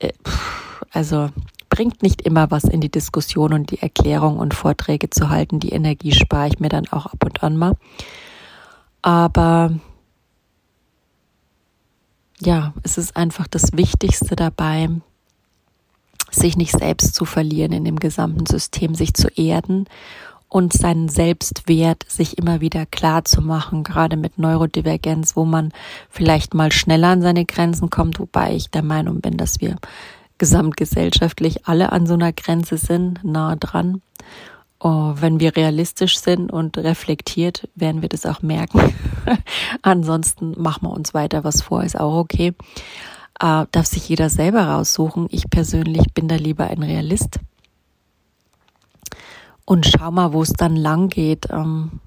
äh, 0.00 0.12
also 0.92 1.28
bringt 1.68 2.02
nicht 2.02 2.22
immer 2.22 2.50
was 2.50 2.64
in 2.64 2.80
die 2.80 2.90
Diskussion 2.90 3.52
und 3.52 3.70
die 3.70 3.80
Erklärung 3.80 4.38
und 4.38 4.54
Vorträge 4.54 5.10
zu 5.10 5.30
halten. 5.30 5.60
Die 5.60 5.70
Energie 5.70 6.10
spare 6.10 6.48
ich 6.48 6.58
mir 6.58 6.68
dann 6.68 6.88
auch 6.88 7.06
ab 7.06 7.24
und 7.24 7.44
an 7.44 7.56
mal. 7.56 7.76
Aber 9.02 9.70
ja, 12.40 12.72
es 12.82 12.98
ist 12.98 13.16
einfach 13.16 13.46
das 13.46 13.72
Wichtigste 13.72 14.36
dabei, 14.36 14.88
sich 16.30 16.56
nicht 16.56 16.72
selbst 16.72 17.14
zu 17.14 17.24
verlieren 17.24 17.72
in 17.72 17.84
dem 17.84 17.98
gesamten 17.98 18.46
System, 18.46 18.94
sich 18.94 19.14
zu 19.14 19.28
erden 19.28 19.86
und 20.48 20.72
seinen 20.72 21.08
Selbstwert 21.08 22.04
sich 22.08 22.38
immer 22.38 22.60
wieder 22.60 22.84
klar 22.86 23.24
zu 23.24 23.40
machen, 23.40 23.84
gerade 23.84 24.16
mit 24.16 24.38
Neurodivergenz, 24.38 25.36
wo 25.36 25.44
man 25.44 25.72
vielleicht 26.08 26.54
mal 26.54 26.72
schneller 26.72 27.08
an 27.08 27.22
seine 27.22 27.44
Grenzen 27.44 27.88
kommt, 27.88 28.18
wobei 28.18 28.54
ich 28.54 28.70
der 28.70 28.82
Meinung 28.82 29.20
bin, 29.20 29.36
dass 29.36 29.60
wir 29.60 29.76
gesamtgesellschaftlich 30.38 31.68
alle 31.68 31.92
an 31.92 32.06
so 32.06 32.14
einer 32.14 32.32
Grenze 32.32 32.78
sind, 32.78 33.22
nah 33.22 33.54
dran. 33.56 34.02
Oh, 34.82 35.12
wenn 35.16 35.40
wir 35.40 35.56
realistisch 35.56 36.18
sind 36.18 36.50
und 36.50 36.78
reflektiert, 36.78 37.68
werden 37.74 38.00
wir 38.00 38.08
das 38.08 38.24
auch 38.24 38.40
merken. 38.40 38.94
Ansonsten 39.82 40.60
machen 40.60 40.84
wir 40.88 40.90
uns 40.90 41.12
weiter 41.12 41.44
was 41.44 41.60
vor, 41.60 41.84
ist 41.84 42.00
auch 42.00 42.16
okay. 42.16 42.54
Äh, 43.38 43.66
darf 43.72 43.86
sich 43.86 44.08
jeder 44.08 44.30
selber 44.30 44.64
raussuchen. 44.64 45.26
Ich 45.30 45.50
persönlich 45.50 46.14
bin 46.14 46.28
da 46.28 46.36
lieber 46.36 46.66
ein 46.66 46.82
Realist 46.82 47.40
und 49.70 49.86
schau 49.86 50.10
mal, 50.10 50.32
wo 50.32 50.42
es 50.42 50.52
dann 50.52 50.74
lang 50.74 51.10
geht. 51.10 51.48
Ähm, 51.50 52.00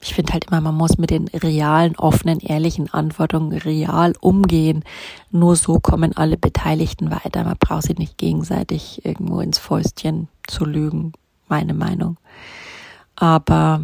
ich 0.00 0.14
finde 0.14 0.32
halt 0.32 0.46
immer, 0.46 0.62
man 0.62 0.74
muss 0.74 0.96
mit 0.96 1.10
den 1.10 1.28
realen, 1.28 1.96
offenen, 1.96 2.40
ehrlichen 2.40 2.92
Antworten 2.94 3.52
real 3.52 4.14
umgehen. 4.20 4.82
Nur 5.30 5.56
so 5.56 5.80
kommen 5.80 6.16
alle 6.16 6.38
Beteiligten 6.38 7.10
weiter. 7.10 7.44
Man 7.44 7.58
braucht 7.58 7.82
sich 7.82 7.98
nicht 7.98 8.16
gegenseitig 8.16 9.04
irgendwo 9.04 9.40
ins 9.40 9.58
Fäustchen 9.58 10.28
zu 10.46 10.64
lügen, 10.64 11.12
meine 11.48 11.74
Meinung. 11.74 12.16
Aber 13.14 13.82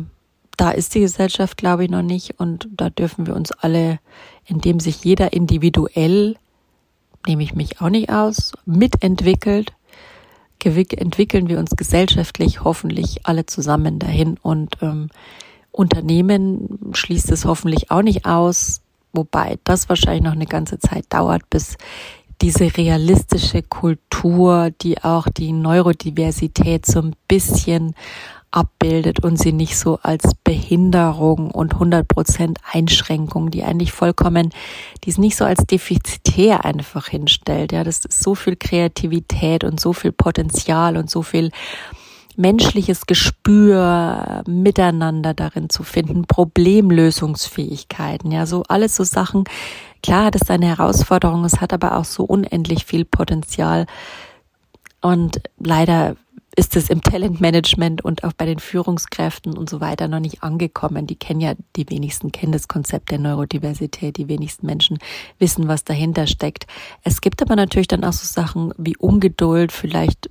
da 0.56 0.70
ist 0.70 0.94
die 0.94 1.00
Gesellschaft, 1.00 1.56
glaube 1.56 1.84
ich, 1.84 1.90
noch 1.90 2.02
nicht. 2.02 2.38
Und 2.38 2.68
da 2.72 2.90
dürfen 2.90 3.26
wir 3.26 3.34
uns 3.34 3.52
alle, 3.52 3.98
indem 4.44 4.80
sich 4.80 5.02
jeder 5.04 5.32
individuell, 5.32 6.36
nehme 7.26 7.42
ich 7.42 7.54
mich 7.54 7.80
auch 7.80 7.88
nicht 7.88 8.10
aus, 8.10 8.52
mitentwickelt, 8.64 9.72
entwickeln 10.64 11.48
wir 11.48 11.58
uns 11.58 11.72
gesellschaftlich 11.74 12.62
hoffentlich 12.62 13.26
alle 13.26 13.46
zusammen 13.46 13.98
dahin 13.98 14.36
und 14.42 14.76
ähm, 14.80 15.08
Unternehmen 15.72 16.92
schließt 16.92 17.32
es 17.32 17.44
hoffentlich 17.44 17.90
auch 17.90 18.02
nicht 18.02 18.26
aus, 18.26 18.80
wobei 19.12 19.58
das 19.64 19.88
wahrscheinlich 19.88 20.22
noch 20.22 20.32
eine 20.32 20.46
ganze 20.46 20.78
Zeit 20.78 21.06
dauert, 21.08 21.48
bis 21.50 21.76
diese 22.42 22.76
realistische 22.76 23.62
Kultur, 23.62 24.70
die 24.82 25.02
auch 25.02 25.28
die 25.28 25.52
Neurodiversität 25.52 26.84
so 26.84 27.00
ein 27.00 27.14
bisschen 27.28 27.94
abbildet 28.50 29.24
und 29.24 29.38
sie 29.38 29.52
nicht 29.52 29.78
so 29.78 29.98
als 30.02 30.34
Behinderung 30.44 31.52
und 31.52 31.76
100% 31.76 32.56
Einschränkung, 32.70 33.50
die 33.50 33.62
eigentlich 33.62 33.92
vollkommen, 33.92 34.50
die 35.04 35.10
es 35.10 35.18
nicht 35.18 35.36
so 35.36 35.44
als 35.44 35.64
defizitär 35.66 36.64
einfach 36.64 37.06
hinstellt. 37.06 37.72
Ja, 37.72 37.84
das 37.84 38.04
ist 38.04 38.22
so 38.22 38.34
viel 38.34 38.56
Kreativität 38.56 39.64
und 39.64 39.80
so 39.80 39.92
viel 39.92 40.12
Potenzial 40.12 40.96
und 40.96 41.08
so 41.08 41.22
viel 41.22 41.50
menschliches 42.36 43.06
Gespür 43.06 44.42
miteinander 44.46 45.32
darin 45.32 45.70
zu 45.70 45.82
finden, 45.82 46.26
Problemlösungsfähigkeiten, 46.26 48.32
ja, 48.32 48.46
so 48.46 48.64
alles 48.68 48.96
so 48.96 49.04
Sachen. 49.04 49.44
Klar 50.02 50.26
hat 50.26 50.34
es 50.34 50.46
seine 50.46 50.66
Herausforderungen, 50.66 51.44
es 51.44 51.60
hat 51.60 51.72
aber 51.72 51.96
auch 51.96 52.04
so 52.04 52.24
unendlich 52.24 52.84
viel 52.84 53.04
Potenzial. 53.04 53.86
Und 55.00 55.40
leider 55.58 56.16
ist 56.54 56.76
es 56.76 56.90
im 56.90 57.00
Talentmanagement 57.00 58.04
und 58.04 58.24
auch 58.24 58.32
bei 58.34 58.44
den 58.44 58.58
Führungskräften 58.58 59.56
und 59.56 59.70
so 59.70 59.80
weiter 59.80 60.06
noch 60.08 60.20
nicht 60.20 60.42
angekommen. 60.42 61.06
Die 61.06 61.16
kennen 61.16 61.40
ja, 61.40 61.54
die 61.76 61.88
wenigsten 61.88 62.30
kennen 62.30 62.52
das 62.52 62.68
Konzept 62.68 63.10
der 63.10 63.18
Neurodiversität. 63.18 64.18
Die 64.18 64.28
wenigsten 64.28 64.66
Menschen 64.66 64.98
wissen, 65.38 65.66
was 65.68 65.84
dahinter 65.84 66.26
steckt. 66.26 66.66
Es 67.04 67.22
gibt 67.22 67.40
aber 67.40 67.56
natürlich 67.56 67.88
dann 67.88 68.04
auch 68.04 68.12
so 68.12 68.26
Sachen 68.26 68.74
wie 68.76 68.96
Ungeduld, 68.96 69.72
vielleicht 69.72 70.30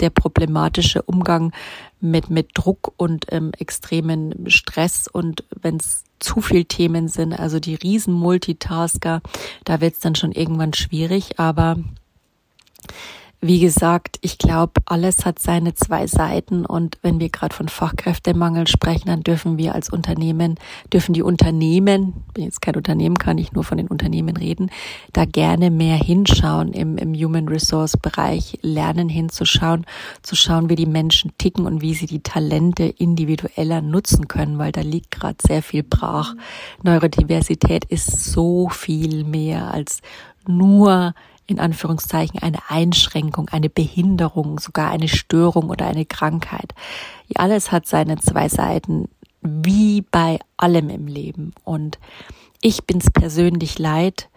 der 0.00 0.10
problematische 0.10 1.02
Umgang 1.02 1.52
mit, 2.00 2.28
mit 2.28 2.50
Druck 2.54 2.92
und 2.98 3.26
ähm, 3.30 3.52
extremen 3.58 4.50
Stress 4.50 5.08
und 5.08 5.44
wenn 5.60 5.76
es 5.76 6.04
zu 6.18 6.40
viel 6.40 6.64
Themen 6.64 7.08
sind, 7.08 7.32
also 7.32 7.60
die 7.60 7.74
riesen 7.74 8.14
Multitasker, 8.14 9.20
da 9.64 9.80
wird 9.80 9.94
es 9.94 10.00
dann 10.00 10.14
schon 10.14 10.32
irgendwann 10.32 10.72
schwierig, 10.72 11.38
aber 11.38 11.76
wie 13.46 13.60
gesagt, 13.60 14.18
ich 14.22 14.38
glaube, 14.38 14.72
alles 14.86 15.24
hat 15.24 15.38
seine 15.38 15.74
zwei 15.74 16.06
Seiten 16.06 16.66
und 16.66 16.98
wenn 17.02 17.20
wir 17.20 17.28
gerade 17.28 17.54
von 17.54 17.68
Fachkräftemangel 17.68 18.66
sprechen, 18.66 19.06
dann 19.06 19.22
dürfen 19.22 19.58
wir 19.58 19.74
als 19.74 19.90
Unternehmen, 19.90 20.56
dürfen 20.92 21.12
die 21.12 21.22
Unternehmen, 21.22 22.14
bin 22.34 22.44
jetzt 22.44 22.60
kein 22.60 22.76
Unternehmen, 22.76 23.16
kann 23.16 23.38
ich 23.38 23.52
nur 23.52 23.64
von 23.64 23.78
den 23.78 23.88
Unternehmen 23.88 24.36
reden, 24.36 24.70
da 25.12 25.24
gerne 25.24 25.70
mehr 25.70 25.96
hinschauen 25.96 26.72
im, 26.72 26.98
im 26.98 27.14
Human 27.14 27.48
Resource 27.48 27.96
Bereich, 27.96 28.58
lernen 28.62 29.08
hinzuschauen, 29.08 29.86
zu 30.22 30.36
schauen, 30.36 30.68
wie 30.68 30.76
die 30.76 30.86
Menschen 30.86 31.32
ticken 31.38 31.66
und 31.66 31.82
wie 31.82 31.94
sie 31.94 32.06
die 32.06 32.22
Talente 32.22 32.84
individueller 32.84 33.80
nutzen 33.80 34.28
können, 34.28 34.58
weil 34.58 34.72
da 34.72 34.80
liegt 34.80 35.10
gerade 35.10 35.36
sehr 35.46 35.62
viel 35.62 35.82
brach. 35.82 36.34
Neurodiversität 36.82 37.84
ist 37.84 38.32
so 38.32 38.68
viel 38.68 39.24
mehr 39.24 39.72
als 39.72 40.00
nur 40.48 41.14
in 41.46 41.60
Anführungszeichen 41.60 42.40
eine 42.42 42.58
Einschränkung, 42.68 43.48
eine 43.50 43.70
Behinderung, 43.70 44.58
sogar 44.58 44.90
eine 44.90 45.08
Störung 45.08 45.70
oder 45.70 45.86
eine 45.86 46.04
Krankheit. 46.04 46.74
Alles 47.34 47.72
hat 47.72 47.86
seine 47.86 48.18
zwei 48.18 48.48
Seiten, 48.48 49.08
wie 49.42 50.02
bei 50.02 50.38
allem 50.56 50.90
im 50.90 51.06
Leben. 51.06 51.52
Und 51.64 51.98
ich 52.60 52.84
bin's 52.84 53.10
persönlich 53.10 53.78
leid, 53.78 54.28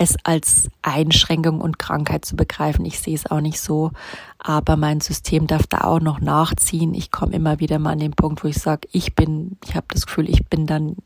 es 0.00 0.16
als 0.22 0.68
Einschränkung 0.80 1.60
und 1.60 1.78
Krankheit 1.78 2.24
zu 2.24 2.36
begreifen. 2.36 2.84
Ich 2.84 3.00
sehe 3.00 3.16
es 3.16 3.28
auch 3.28 3.40
nicht 3.40 3.60
so, 3.60 3.90
aber 4.38 4.76
mein 4.76 5.00
System 5.00 5.48
darf 5.48 5.66
da 5.66 5.82
auch 5.82 6.00
noch 6.00 6.20
nachziehen. 6.20 6.94
Ich 6.94 7.10
komme 7.10 7.34
immer 7.34 7.58
wieder 7.58 7.80
mal 7.80 7.92
an 7.92 7.98
den 7.98 8.12
Punkt, 8.12 8.44
wo 8.44 8.48
ich 8.48 8.58
sage, 8.58 8.88
ich 8.92 9.16
bin, 9.16 9.58
ich 9.64 9.74
habe 9.74 9.86
das 9.90 10.06
Gefühl, 10.06 10.30
ich 10.30 10.46
bin 10.46 10.66
dann 10.66 10.96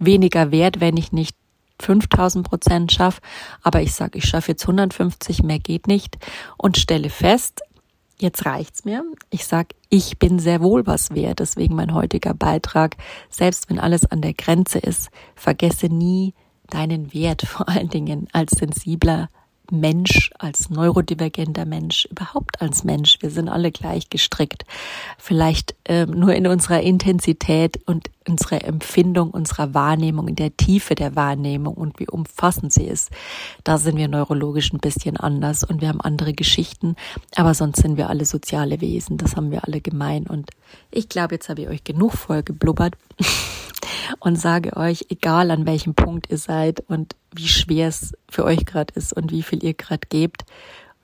weniger 0.00 0.50
wert, 0.50 0.80
wenn 0.80 0.96
ich 0.96 1.12
nicht 1.12 1.36
5000 1.82 2.48
Prozent 2.48 2.92
schaffe, 2.92 3.20
aber 3.62 3.82
ich 3.82 3.92
sage, 3.94 4.18
ich 4.18 4.24
schaffe 4.24 4.52
jetzt 4.52 4.62
150, 4.62 5.42
mehr 5.42 5.58
geht 5.58 5.86
nicht 5.86 6.18
und 6.56 6.76
stelle 6.76 7.10
fest, 7.10 7.62
jetzt 8.18 8.44
reicht's 8.46 8.84
mir. 8.84 9.04
Ich 9.30 9.46
sage, 9.46 9.68
ich 9.88 10.18
bin 10.18 10.38
sehr 10.38 10.60
wohl 10.60 10.86
was 10.86 11.14
wert, 11.14 11.40
deswegen 11.40 11.74
mein 11.74 11.94
heutiger 11.94 12.34
Beitrag, 12.34 12.96
selbst 13.28 13.70
wenn 13.70 13.78
alles 13.78 14.10
an 14.10 14.20
der 14.20 14.34
Grenze 14.34 14.78
ist, 14.78 15.10
vergesse 15.34 15.86
nie 15.86 16.34
deinen 16.68 17.12
Wert, 17.12 17.42
vor 17.46 17.68
allen 17.68 17.88
Dingen 17.88 18.28
als 18.32 18.52
sensibler 18.52 19.28
Mensch, 19.70 20.30
als 20.38 20.70
neurodivergenter 20.70 21.64
Mensch, 21.64 22.06
überhaupt 22.10 22.60
als 22.60 22.84
Mensch. 22.84 23.18
Wir 23.20 23.30
sind 23.30 23.48
alle 23.48 23.70
gleich 23.70 24.10
gestrickt. 24.10 24.64
Vielleicht 25.18 25.74
ähm, 25.86 26.10
nur 26.10 26.34
in 26.34 26.46
unserer 26.46 26.80
Intensität 26.80 27.80
und 27.86 28.10
unserer 28.28 28.64
Empfindung, 28.64 29.30
unserer 29.30 29.74
Wahrnehmung, 29.74 30.28
in 30.28 30.36
der 30.36 30.56
Tiefe 30.56 30.94
der 30.94 31.16
Wahrnehmung 31.16 31.74
und 31.74 31.98
wie 32.00 32.08
umfassend 32.08 32.72
sie 32.72 32.84
ist. 32.84 33.10
Da 33.64 33.78
sind 33.78 33.96
wir 33.96 34.08
neurologisch 34.08 34.72
ein 34.72 34.78
bisschen 34.78 35.16
anders 35.16 35.64
und 35.64 35.80
wir 35.80 35.88
haben 35.88 36.00
andere 36.00 36.32
Geschichten. 36.32 36.96
Aber 37.36 37.54
sonst 37.54 37.82
sind 37.82 37.96
wir 37.96 38.08
alle 38.08 38.24
soziale 38.24 38.80
Wesen. 38.80 39.18
Das 39.18 39.36
haben 39.36 39.50
wir 39.50 39.64
alle 39.66 39.80
gemein. 39.80 40.26
Und 40.26 40.50
ich 40.90 41.08
glaube, 41.08 41.34
jetzt 41.34 41.48
habe 41.48 41.62
ich 41.62 41.68
euch 41.68 41.84
genug 41.84 42.12
voll 42.12 42.42
geblubbert. 42.42 42.94
und 44.18 44.36
sage 44.36 44.76
euch, 44.76 45.06
egal 45.08 45.50
an 45.50 45.66
welchem 45.66 45.94
Punkt 45.94 46.30
ihr 46.30 46.38
seid 46.38 46.80
und 46.88 47.14
wie 47.34 47.48
schwer 47.48 47.88
es 47.88 48.12
für 48.28 48.44
euch 48.44 48.66
gerade 48.66 48.92
ist 48.94 49.12
und 49.12 49.30
wie 49.30 49.42
viel 49.42 49.62
ihr 49.62 49.74
gerade 49.74 50.06
gebt, 50.08 50.44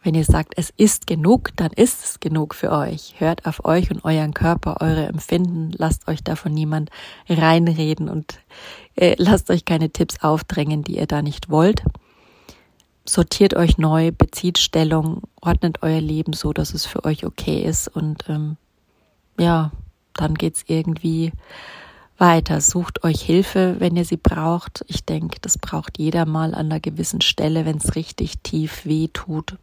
wenn 0.06 0.14
ihr 0.14 0.24
sagt, 0.24 0.54
es 0.56 0.70
ist 0.76 1.08
genug, 1.08 1.50
dann 1.56 1.72
ist 1.72 2.04
es 2.04 2.20
genug 2.20 2.54
für 2.54 2.70
euch. 2.70 3.16
Hört 3.18 3.44
auf 3.44 3.64
euch 3.64 3.90
und 3.90 4.04
euren 4.04 4.34
Körper, 4.34 4.80
eure 4.80 5.06
Empfinden. 5.06 5.72
Lasst 5.76 6.06
euch 6.06 6.22
davon 6.22 6.54
niemand 6.54 6.90
reinreden 7.28 8.08
und 8.08 8.38
äh, 8.94 9.16
lasst 9.18 9.50
euch 9.50 9.64
keine 9.64 9.90
Tipps 9.90 10.22
aufdrängen, 10.22 10.84
die 10.84 10.98
ihr 10.98 11.08
da 11.08 11.22
nicht 11.22 11.50
wollt. 11.50 11.82
Sortiert 13.04 13.54
euch 13.54 13.78
neu, 13.78 14.12
bezieht 14.12 14.58
Stellung, 14.58 15.22
ordnet 15.40 15.82
euer 15.82 16.00
Leben 16.00 16.34
so, 16.34 16.52
dass 16.52 16.72
es 16.72 16.86
für 16.86 17.04
euch 17.04 17.26
okay 17.26 17.62
ist 17.62 17.88
und 17.88 18.28
ähm, 18.28 18.58
ja, 19.40 19.72
dann 20.14 20.34
geht's 20.34 20.62
irgendwie 20.68 21.32
weiter. 22.18 22.60
Sucht 22.60 23.04
euch 23.04 23.22
Hilfe, 23.22 23.76
wenn 23.78 23.96
ihr 23.96 24.04
sie 24.04 24.16
braucht. 24.16 24.84
Ich 24.88 25.04
denke, 25.04 25.38
das 25.40 25.58
braucht 25.58 25.98
jeder 25.98 26.26
mal 26.26 26.54
an 26.54 26.66
einer 26.66 26.80
gewissen 26.80 27.20
Stelle, 27.20 27.64
wenn 27.64 27.78
es 27.78 27.94
richtig 27.94 28.38
tief 28.42 28.84
weh 28.84 29.08
tut. 29.12 29.56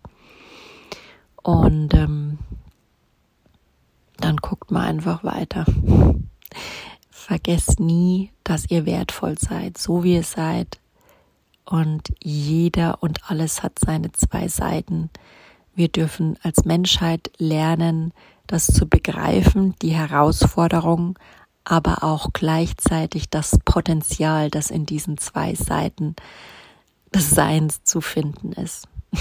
Und 1.42 1.94
ähm, 1.94 2.40
dann 4.18 4.38
guckt 4.38 4.72
mal 4.72 4.88
einfach 4.88 5.24
weiter. 5.24 5.66
Vergesst 7.10 7.80
nie, 7.80 8.32
dass 8.44 8.70
ihr 8.70 8.86
wertvoll 8.86 9.38
seid, 9.38 9.78
so 9.78 10.04
wie 10.04 10.16
ihr 10.16 10.24
seid. 10.24 10.80
Und 11.66 12.14
jeder 12.22 13.02
und 13.02 13.30
alles 13.30 13.64
hat 13.64 13.80
seine 13.80 14.12
zwei 14.12 14.48
Seiten. 14.48 15.10
Wir 15.76 15.88
dürfen 15.88 16.38
als 16.44 16.66
Menschheit 16.66 17.32
lernen, 17.38 18.14
das 18.48 18.68
zu 18.68 18.88
begreifen, 18.88 19.74
die 19.82 19.92
Herausforderung, 19.92 21.18
aber 21.64 22.04
auch 22.04 22.30
gleichzeitig 22.34 23.30
das 23.30 23.60
Potenzial, 23.66 24.50
das 24.50 24.70
in 24.70 24.86
diesen 24.86 25.18
zwei 25.18 25.56
Seiten 25.56 26.16
des 27.14 27.30
Seins 27.30 27.84
zu 27.84 28.02
finden 28.02 28.54
ist. 28.54 28.88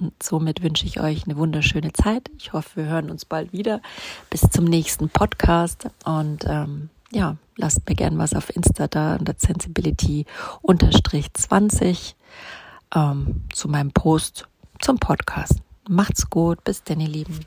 Und 0.00 0.22
somit 0.22 0.62
wünsche 0.62 0.86
ich 0.86 0.98
euch 1.00 1.24
eine 1.24 1.36
wunderschöne 1.36 1.92
Zeit. 1.92 2.30
Ich 2.38 2.54
hoffe, 2.54 2.76
wir 2.76 2.86
hören 2.86 3.10
uns 3.10 3.26
bald 3.26 3.52
wieder. 3.52 3.82
Bis 4.30 4.40
zum 4.40 4.64
nächsten 4.64 5.10
Podcast. 5.10 5.88
Und 6.04 6.44
ähm, 6.46 6.88
ja, 7.12 7.36
lasst 7.56 7.86
mir 7.86 7.94
gern 7.94 8.16
was 8.16 8.32
auf 8.32 8.54
Insta 8.54 8.88
da 8.88 9.16
unter 9.16 9.34
Sensibility 9.36 10.24
unterstrich 10.62 11.32
20 11.34 12.16
ähm, 12.94 13.44
zu 13.52 13.68
meinem 13.68 13.92
Post 13.92 14.48
zum 14.78 14.98
Podcast. 14.98 15.56
Macht's 15.88 16.30
gut. 16.30 16.64
Bis 16.64 16.82
denn, 16.82 17.00
ihr 17.00 17.08
Lieben. 17.08 17.40